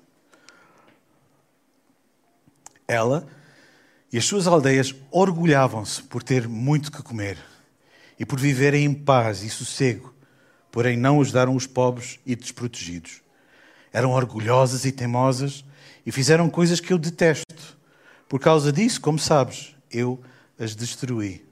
Ela 2.87 3.27
e 4.15 4.19
as 4.19 4.27
suas 4.27 4.47
aldeias 4.47 4.95
orgulhavam-se 5.11 6.01
por 6.05 6.23
ter 6.23 6.47
muito 6.47 6.93
que 6.93 7.03
comer 7.03 7.37
e 8.17 8.25
por 8.25 8.39
viverem 8.39 8.85
em 8.85 8.95
paz 8.95 9.43
e 9.43 9.51
sossego, 9.51 10.15
porém 10.71 10.97
não 10.97 11.21
ajudaram 11.21 11.57
os 11.57 11.67
pobres 11.67 12.21
e 12.25 12.37
desprotegidos. 12.37 13.23
Eram 13.93 14.13
orgulhosas 14.13 14.85
e 14.85 14.93
teimosas 14.93 15.65
e 16.07 16.13
fizeram 16.13 16.49
coisas 16.49 16.79
que 16.79 16.93
eu 16.93 16.97
detesto. 16.97 17.77
Por 18.29 18.39
causa 18.39 18.73
disso, 18.73 19.01
como 19.01 19.19
sabes, 19.19 19.75
eu 19.91 20.23
as 20.61 20.77
destruí. 20.77 21.45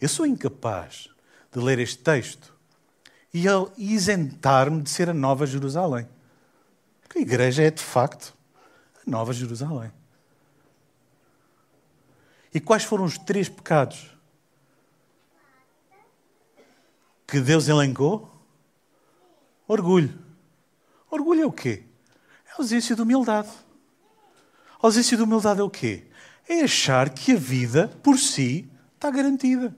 Eu 0.00 0.08
sou 0.08 0.24
incapaz 0.24 1.08
de 1.52 1.58
ler 1.58 1.80
este 1.80 1.98
texto 1.98 2.54
e 3.34 3.46
isentar-me 3.76 4.80
de 4.80 4.90
ser 4.90 5.10
a 5.10 5.14
Nova 5.14 5.44
Jerusalém. 5.44 6.06
Porque 7.02 7.18
a 7.18 7.22
igreja 7.22 7.64
é, 7.64 7.70
de 7.72 7.82
facto, 7.82 8.32
a 9.04 9.10
Nova 9.10 9.32
Jerusalém. 9.32 9.90
E 12.52 12.58
quais 12.58 12.84
foram 12.84 13.04
os 13.04 13.16
três 13.16 13.48
pecados 13.48 14.10
que 17.26 17.38
Deus 17.38 17.68
elencou? 17.68 18.28
Orgulho. 19.68 20.18
Orgulho 21.08 21.42
é 21.42 21.46
o 21.46 21.52
quê? 21.52 21.84
É 22.48 22.60
ausência 22.60 22.96
de 22.96 23.02
humildade. 23.02 23.48
A 24.82 24.86
ausência 24.86 25.16
de 25.16 25.22
humildade 25.22 25.60
é 25.60 25.62
o 25.62 25.70
quê? 25.70 26.08
É 26.48 26.62
achar 26.62 27.10
que 27.10 27.32
a 27.32 27.36
vida, 27.36 27.86
por 28.02 28.18
si, 28.18 28.68
está 28.96 29.10
garantida. 29.10 29.74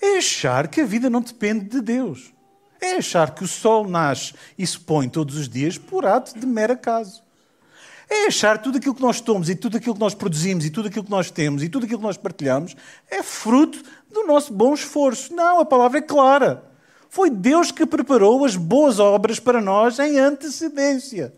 É 0.00 0.18
achar 0.18 0.68
que 0.68 0.82
a 0.82 0.84
vida 0.84 1.08
não 1.08 1.22
depende 1.22 1.64
de 1.64 1.80
Deus. 1.80 2.34
É 2.78 2.96
achar 2.96 3.34
que 3.34 3.44
o 3.44 3.48
sol 3.48 3.88
nasce 3.88 4.34
e 4.58 4.66
se 4.66 4.78
põe 4.78 5.08
todos 5.08 5.36
os 5.36 5.48
dias 5.48 5.78
por 5.78 6.04
ato 6.04 6.38
de 6.38 6.44
mero 6.44 6.74
acaso 6.74 7.22
é 8.08 8.26
achar 8.26 8.58
tudo 8.58 8.78
aquilo 8.78 8.94
que 8.94 9.02
nós 9.02 9.18
somos 9.18 9.48
e 9.48 9.54
tudo 9.54 9.76
aquilo 9.76 9.94
que 9.94 10.00
nós 10.00 10.14
produzimos 10.14 10.64
e 10.64 10.70
tudo 10.70 10.88
aquilo 10.88 11.04
que 11.04 11.10
nós 11.10 11.30
temos 11.30 11.62
e 11.62 11.68
tudo 11.68 11.84
aquilo 11.84 12.00
que 12.00 12.06
nós 12.06 12.16
partilhamos 12.16 12.76
é 13.10 13.22
fruto 13.22 13.82
do 14.10 14.26
nosso 14.26 14.52
bom 14.52 14.74
esforço. 14.74 15.34
Não, 15.34 15.60
a 15.60 15.64
palavra 15.64 15.98
é 15.98 16.02
clara. 16.02 16.64
Foi 17.08 17.28
Deus 17.28 17.70
que 17.70 17.84
preparou 17.84 18.44
as 18.44 18.56
boas 18.56 18.98
obras 18.98 19.38
para 19.38 19.60
nós 19.60 19.98
em 19.98 20.18
antecedência. 20.18 21.32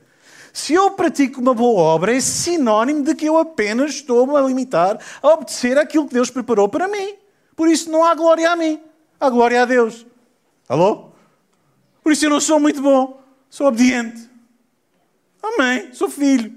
Se 0.53 0.73
eu 0.73 0.93
pratico 0.93 1.41
uma 1.41 1.53
boa 1.53 1.83
obra, 1.83 2.17
é 2.17 2.21
sinónimo 2.21 3.03
de 3.03 3.15
que 3.17 3.27
eu 3.27 3.37
apenas 3.37 3.91
estou 3.91 4.37
a 4.37 4.41
limitar 4.41 5.01
a 5.21 5.29
obedecer 5.29 5.77
aquilo 5.77 6.07
que 6.07 6.15
Deus 6.15 6.31
preparou 6.31 6.69
para 6.69 6.87
mim. 6.87 7.15
Por 7.57 7.69
isso 7.69 7.91
não 7.91 8.05
há 8.05 8.15
glória 8.15 8.49
a 8.51 8.55
mim, 8.55 8.81
há 9.19 9.29
glória 9.29 9.63
a 9.63 9.65
Deus. 9.65 10.07
Alô? 10.69 11.11
Por 12.05 12.13
isso 12.13 12.27
eu 12.27 12.31
não 12.31 12.41
sou 12.41 12.61
muito 12.61 12.81
bom, 12.81 13.21
sou 13.51 13.67
obediente. 13.67 14.31
Amém, 15.45 15.93
sou 15.93 16.09
filho. 16.09 16.57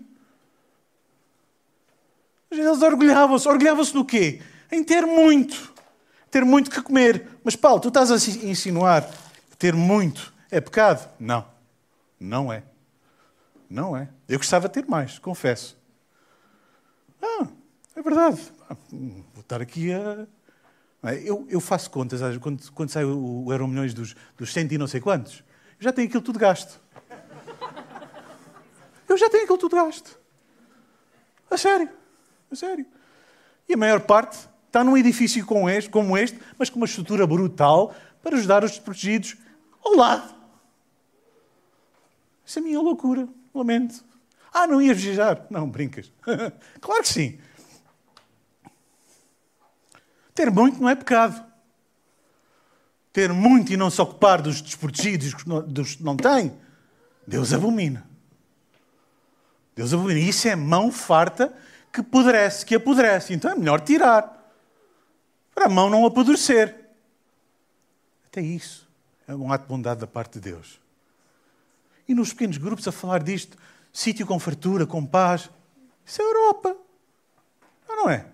Eles 2.49 2.81
orgulhavam-se. 2.81 3.47
Orgulhavam-se 3.47 3.93
do 3.93 4.05
quê? 4.05 4.41
Em 4.71 4.81
ter 4.83 5.05
muito. 5.05 5.73
Ter 6.31 6.45
muito 6.45 6.71
que 6.71 6.81
comer. 6.81 7.27
Mas, 7.43 7.55
Paulo, 7.55 7.81
tu 7.81 7.89
estás 7.89 8.11
a 8.11 8.15
insinuar 8.15 9.09
que 9.49 9.57
ter 9.57 9.73
muito 9.73 10.33
é 10.49 10.61
pecado? 10.61 11.09
Não. 11.19 11.45
Não 12.17 12.51
é. 12.51 12.63
Não 13.69 13.95
é. 13.95 14.09
Eu 14.27 14.37
gostava 14.37 14.69
de 14.69 14.73
ter 14.73 14.85
mais, 14.87 15.19
confesso. 15.19 15.77
Ah, 17.21 17.47
é 17.95 18.01
verdade. 18.01 18.41
Vou 18.89 19.41
estar 19.41 19.61
aqui 19.61 19.91
a. 19.91 20.25
É? 21.03 21.21
Eu, 21.23 21.45
eu 21.49 21.59
faço 21.59 21.91
contas, 21.91 22.21
quando, 22.37 22.71
quando 22.71 22.89
sai 22.89 23.03
o, 23.03 23.45
o 23.45 23.51
Euro 23.51 23.67
Milhões 23.67 23.93
dos, 23.93 24.15
dos 24.37 24.51
100 24.51 24.67
e 24.71 24.77
não 24.77 24.87
sei 24.87 24.99
quantos, 24.99 25.43
já 25.79 25.91
tenho 25.91 26.07
aquilo 26.07 26.23
tudo 26.23 26.39
gasto. 26.39 26.79
Eu 29.07 29.17
já 29.17 29.29
tenho 29.29 29.43
aquilo 29.43 29.57
tudo 29.57 29.75
gasto. 29.75 30.19
A 31.49 31.57
sério. 31.57 31.89
A 32.51 32.55
sério. 32.55 32.85
E 33.67 33.73
a 33.73 33.77
maior 33.77 34.01
parte 34.01 34.37
está 34.65 34.83
num 34.83 34.97
edifício 34.97 35.45
como 35.45 35.69
este, 35.69 35.89
como 35.89 36.17
este, 36.17 36.39
mas 36.57 36.69
com 36.69 36.77
uma 36.77 36.85
estrutura 36.85 37.25
brutal 37.25 37.95
para 38.21 38.35
ajudar 38.35 38.63
os 38.63 38.71
desprotegidos 38.71 39.37
ao 39.83 39.95
lado. 39.95 40.35
Isso 42.45 42.59
é 42.59 42.61
a 42.61 42.65
minha 42.65 42.79
loucura. 42.79 43.27
Lamento. 43.53 44.03
Ah, 44.53 44.67
não 44.67 44.81
ias 44.81 45.01
viajar? 45.01 45.45
Não, 45.49 45.69
brincas. 45.69 46.11
claro 46.79 47.01
que 47.01 47.09
sim. 47.09 47.39
Ter 50.33 50.51
muito 50.51 50.79
não 50.79 50.87
é 50.87 50.95
pecado. 50.95 51.45
Ter 53.11 53.33
muito 53.33 53.73
e 53.73 53.77
não 53.77 53.89
se 53.89 53.99
ocupar 53.99 54.41
dos 54.41 54.61
desprotegidos, 54.61 55.33
dos 55.67 55.95
que 55.95 56.03
não 56.03 56.15
têm, 56.15 56.55
Deus 57.25 57.51
abomina. 57.51 58.06
Deus 59.77 59.93
abomina. 59.93 60.19
Isso 60.19 60.47
é 60.47 60.55
mão 60.55 60.91
farta 60.91 61.53
que 61.93 62.01
apodrece, 62.01 62.65
que 62.65 62.73
apodrece. 62.73 63.31
Então 63.31 63.51
é 63.51 63.55
melhor 63.55 63.79
tirar. 63.79 64.33
Para 65.53 65.67
a 65.67 65.69
mão 65.69 65.87
não 65.87 66.03
apodrecer. 66.03 66.75
Até 68.25 68.41
isso 68.41 68.89
é 69.27 69.35
um 69.35 69.53
ato 69.53 69.65
de 69.65 69.69
bondade 69.69 70.01
da 70.01 70.07
parte 70.07 70.39
de 70.39 70.49
Deus. 70.51 70.81
E 72.07 72.15
nos 72.15 72.33
pequenos 72.33 72.57
grupos 72.57 72.87
a 72.87 72.91
falar 72.91 73.21
disto, 73.21 73.55
sítio 73.93 74.25
com 74.25 74.39
fartura, 74.39 74.87
com 74.87 75.05
paz. 75.05 75.47
Isso 76.03 76.23
é 76.23 76.25
Europa. 76.25 76.75
Não, 77.87 77.97
não 77.97 78.09
é? 78.09 78.25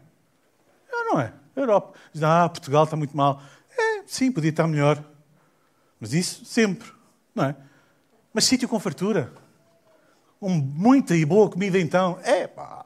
Não, 0.89 1.13
não 1.13 1.19
é? 1.19 1.34
Europa. 1.58 1.93
Ah, 2.21 2.47
Portugal 2.47 2.86
está 2.86 2.95
muito 2.95 3.17
mal. 3.17 3.41
É, 3.77 4.03
sim, 4.08 4.32
podia 4.32 4.49
estar 4.49 4.65
melhor. 4.65 5.03
Mas 5.99 6.13
isso 6.13 6.45
sempre, 6.45 6.89
não 7.36 7.43
é? 7.43 7.56
Mas 8.34 8.45
sítio 8.45 8.69
com 8.69 8.79
fartura. 8.79 9.42
Um, 10.43 10.60
muita 10.60 11.15
e 11.15 11.23
boa 11.23 11.49
comida 11.49 11.79
então. 11.79 12.19
É 12.21 12.45
pá. 12.47 12.86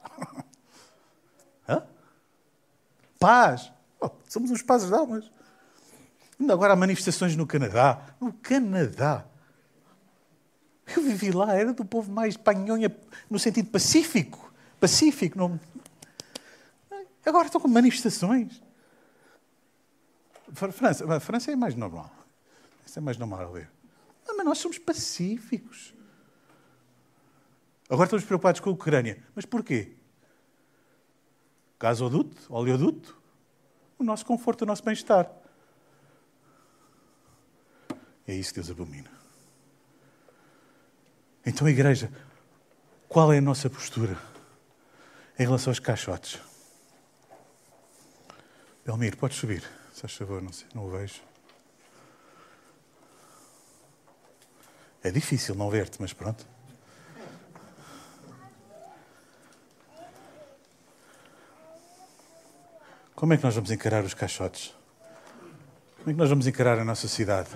Paz. 3.20 3.72
Oh, 4.00 4.12
somos 4.28 4.52
uns 4.52 4.62
pazes 4.62 4.90
de 4.90 4.94
almas. 4.94 5.32
Ainda 6.40 6.54
agora 6.54 6.74
há 6.74 6.76
manifestações 6.76 7.36
no 7.36 7.48
Canadá. 7.48 8.16
No 8.22 8.32
Canadá. 8.32 9.26
Eu 10.96 11.02
vivi 11.02 11.32
lá, 11.32 11.56
era 11.56 11.74
do 11.74 11.84
povo 11.84 12.12
mais 12.12 12.38
panhonha, 12.38 12.96
no 13.28 13.40
sentido 13.40 13.72
pacífico. 13.72 14.54
Pacífico. 14.80 15.36
Não... 15.36 15.60
Agora 17.26 17.48
estão 17.48 17.60
com 17.60 17.68
manifestações. 17.68 18.62
França, 20.54 21.20
França 21.20 21.52
é 21.52 21.56
mais 21.56 21.74
normal. 21.74 22.10
Isso 22.86 23.00
é 23.00 23.02
mais 23.02 23.18
normal 23.18 23.42
a 23.42 23.46
ver. 23.46 23.70
Não, 24.28 24.38
mas 24.38 24.46
nós 24.46 24.58
somos 24.60 24.78
pacíficos. 24.78 25.97
Agora 27.90 28.06
estamos 28.06 28.26
preocupados 28.26 28.60
com 28.60 28.70
a 28.70 28.74
Ucrânia. 28.74 29.24
Mas 29.34 29.46
porquê? 29.46 29.94
Gasoduto, 31.80 32.42
oleoduto, 32.50 33.18
o 33.98 34.04
nosso 34.04 34.26
conforto, 34.26 34.64
o 34.64 34.66
nosso 34.66 34.84
bem-estar. 34.84 35.32
É 38.28 38.34
isso 38.34 38.54
que 38.54 38.60
Deus 38.60 38.72
abomina. 38.72 39.10
Então 41.46 41.70
igreja, 41.70 42.12
Qual 43.08 43.32
é 43.32 43.38
a 43.38 43.42
nossa 43.42 43.70
postura 43.70 44.18
em 45.40 45.44
relação 45.44 45.72
aos 45.72 45.80
caixotes? 45.80 46.42
Belmir, 48.86 49.16
podes 49.16 49.38
subir, 49.38 49.64
se 49.94 50.02
faz 50.02 50.14
favor, 50.14 50.42
não, 50.42 50.52
sei, 50.52 50.68
não 50.76 50.86
o 50.86 50.92
vejo. 50.92 51.22
É 55.02 55.10
difícil 55.10 55.56
não 55.56 55.70
ver-te, 55.70 56.02
mas 56.02 56.12
pronto. 56.12 56.46
Como 63.18 63.34
é 63.34 63.38
que 63.38 63.44
nós 63.44 63.56
vamos 63.56 63.72
encarar 63.72 64.04
os 64.04 64.14
caixotes? 64.14 64.76
Como 65.98 66.12
é 66.12 66.14
que 66.14 66.20
nós 66.20 66.30
vamos 66.30 66.46
encarar 66.46 66.78
a 66.78 66.86
nossa 66.86 67.08
cidade? 67.08 67.50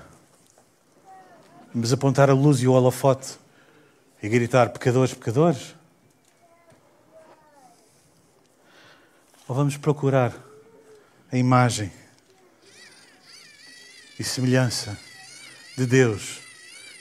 Vamos 1.71 1.93
apontar 1.93 2.31
a 2.31 2.33
luz 2.33 2.61
e 2.61 2.67
o 2.67 2.71
holofote 2.71 3.37
e 4.23 4.27
gritar 4.27 4.69
pecadores, 4.69 5.13
pecadores? 5.13 5.75
Ou 9.47 9.55
vamos 9.55 9.77
procurar 9.77 10.35
a 11.31 11.37
imagem 11.37 11.91
e 14.17 14.23
semelhança 14.23 14.97
de 15.77 15.85
Deus 15.85 16.39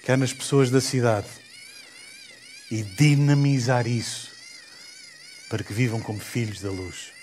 que 0.04 0.12
há 0.12 0.18
nas 0.18 0.34
pessoas 0.34 0.70
da 0.70 0.82
cidade 0.82 1.30
e 2.70 2.82
dinamizar 2.82 3.86
isso 3.86 4.30
para 5.48 5.64
que 5.64 5.72
vivam 5.72 5.98
como 6.02 6.20
filhos 6.20 6.60
da 6.60 6.70
luz? 6.70 7.19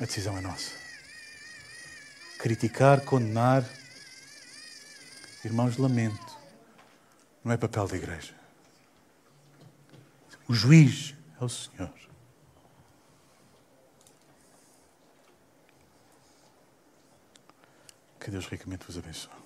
A 0.00 0.04
decisão 0.04 0.36
é 0.36 0.40
nossa. 0.40 0.72
Criticar, 2.38 3.00
condenar, 3.02 3.64
irmãos, 5.44 5.76
lamento. 5.76 6.36
Não 7.44 7.52
é 7.52 7.56
papel 7.56 7.86
da 7.86 7.96
igreja. 7.96 8.34
O 10.48 10.54
juiz 10.54 11.14
é 11.40 11.44
o 11.44 11.48
Senhor. 11.48 11.92
Que 18.18 18.30
Deus 18.30 18.46
ricamente 18.46 18.84
vos 18.86 18.98
abençoe. 18.98 19.43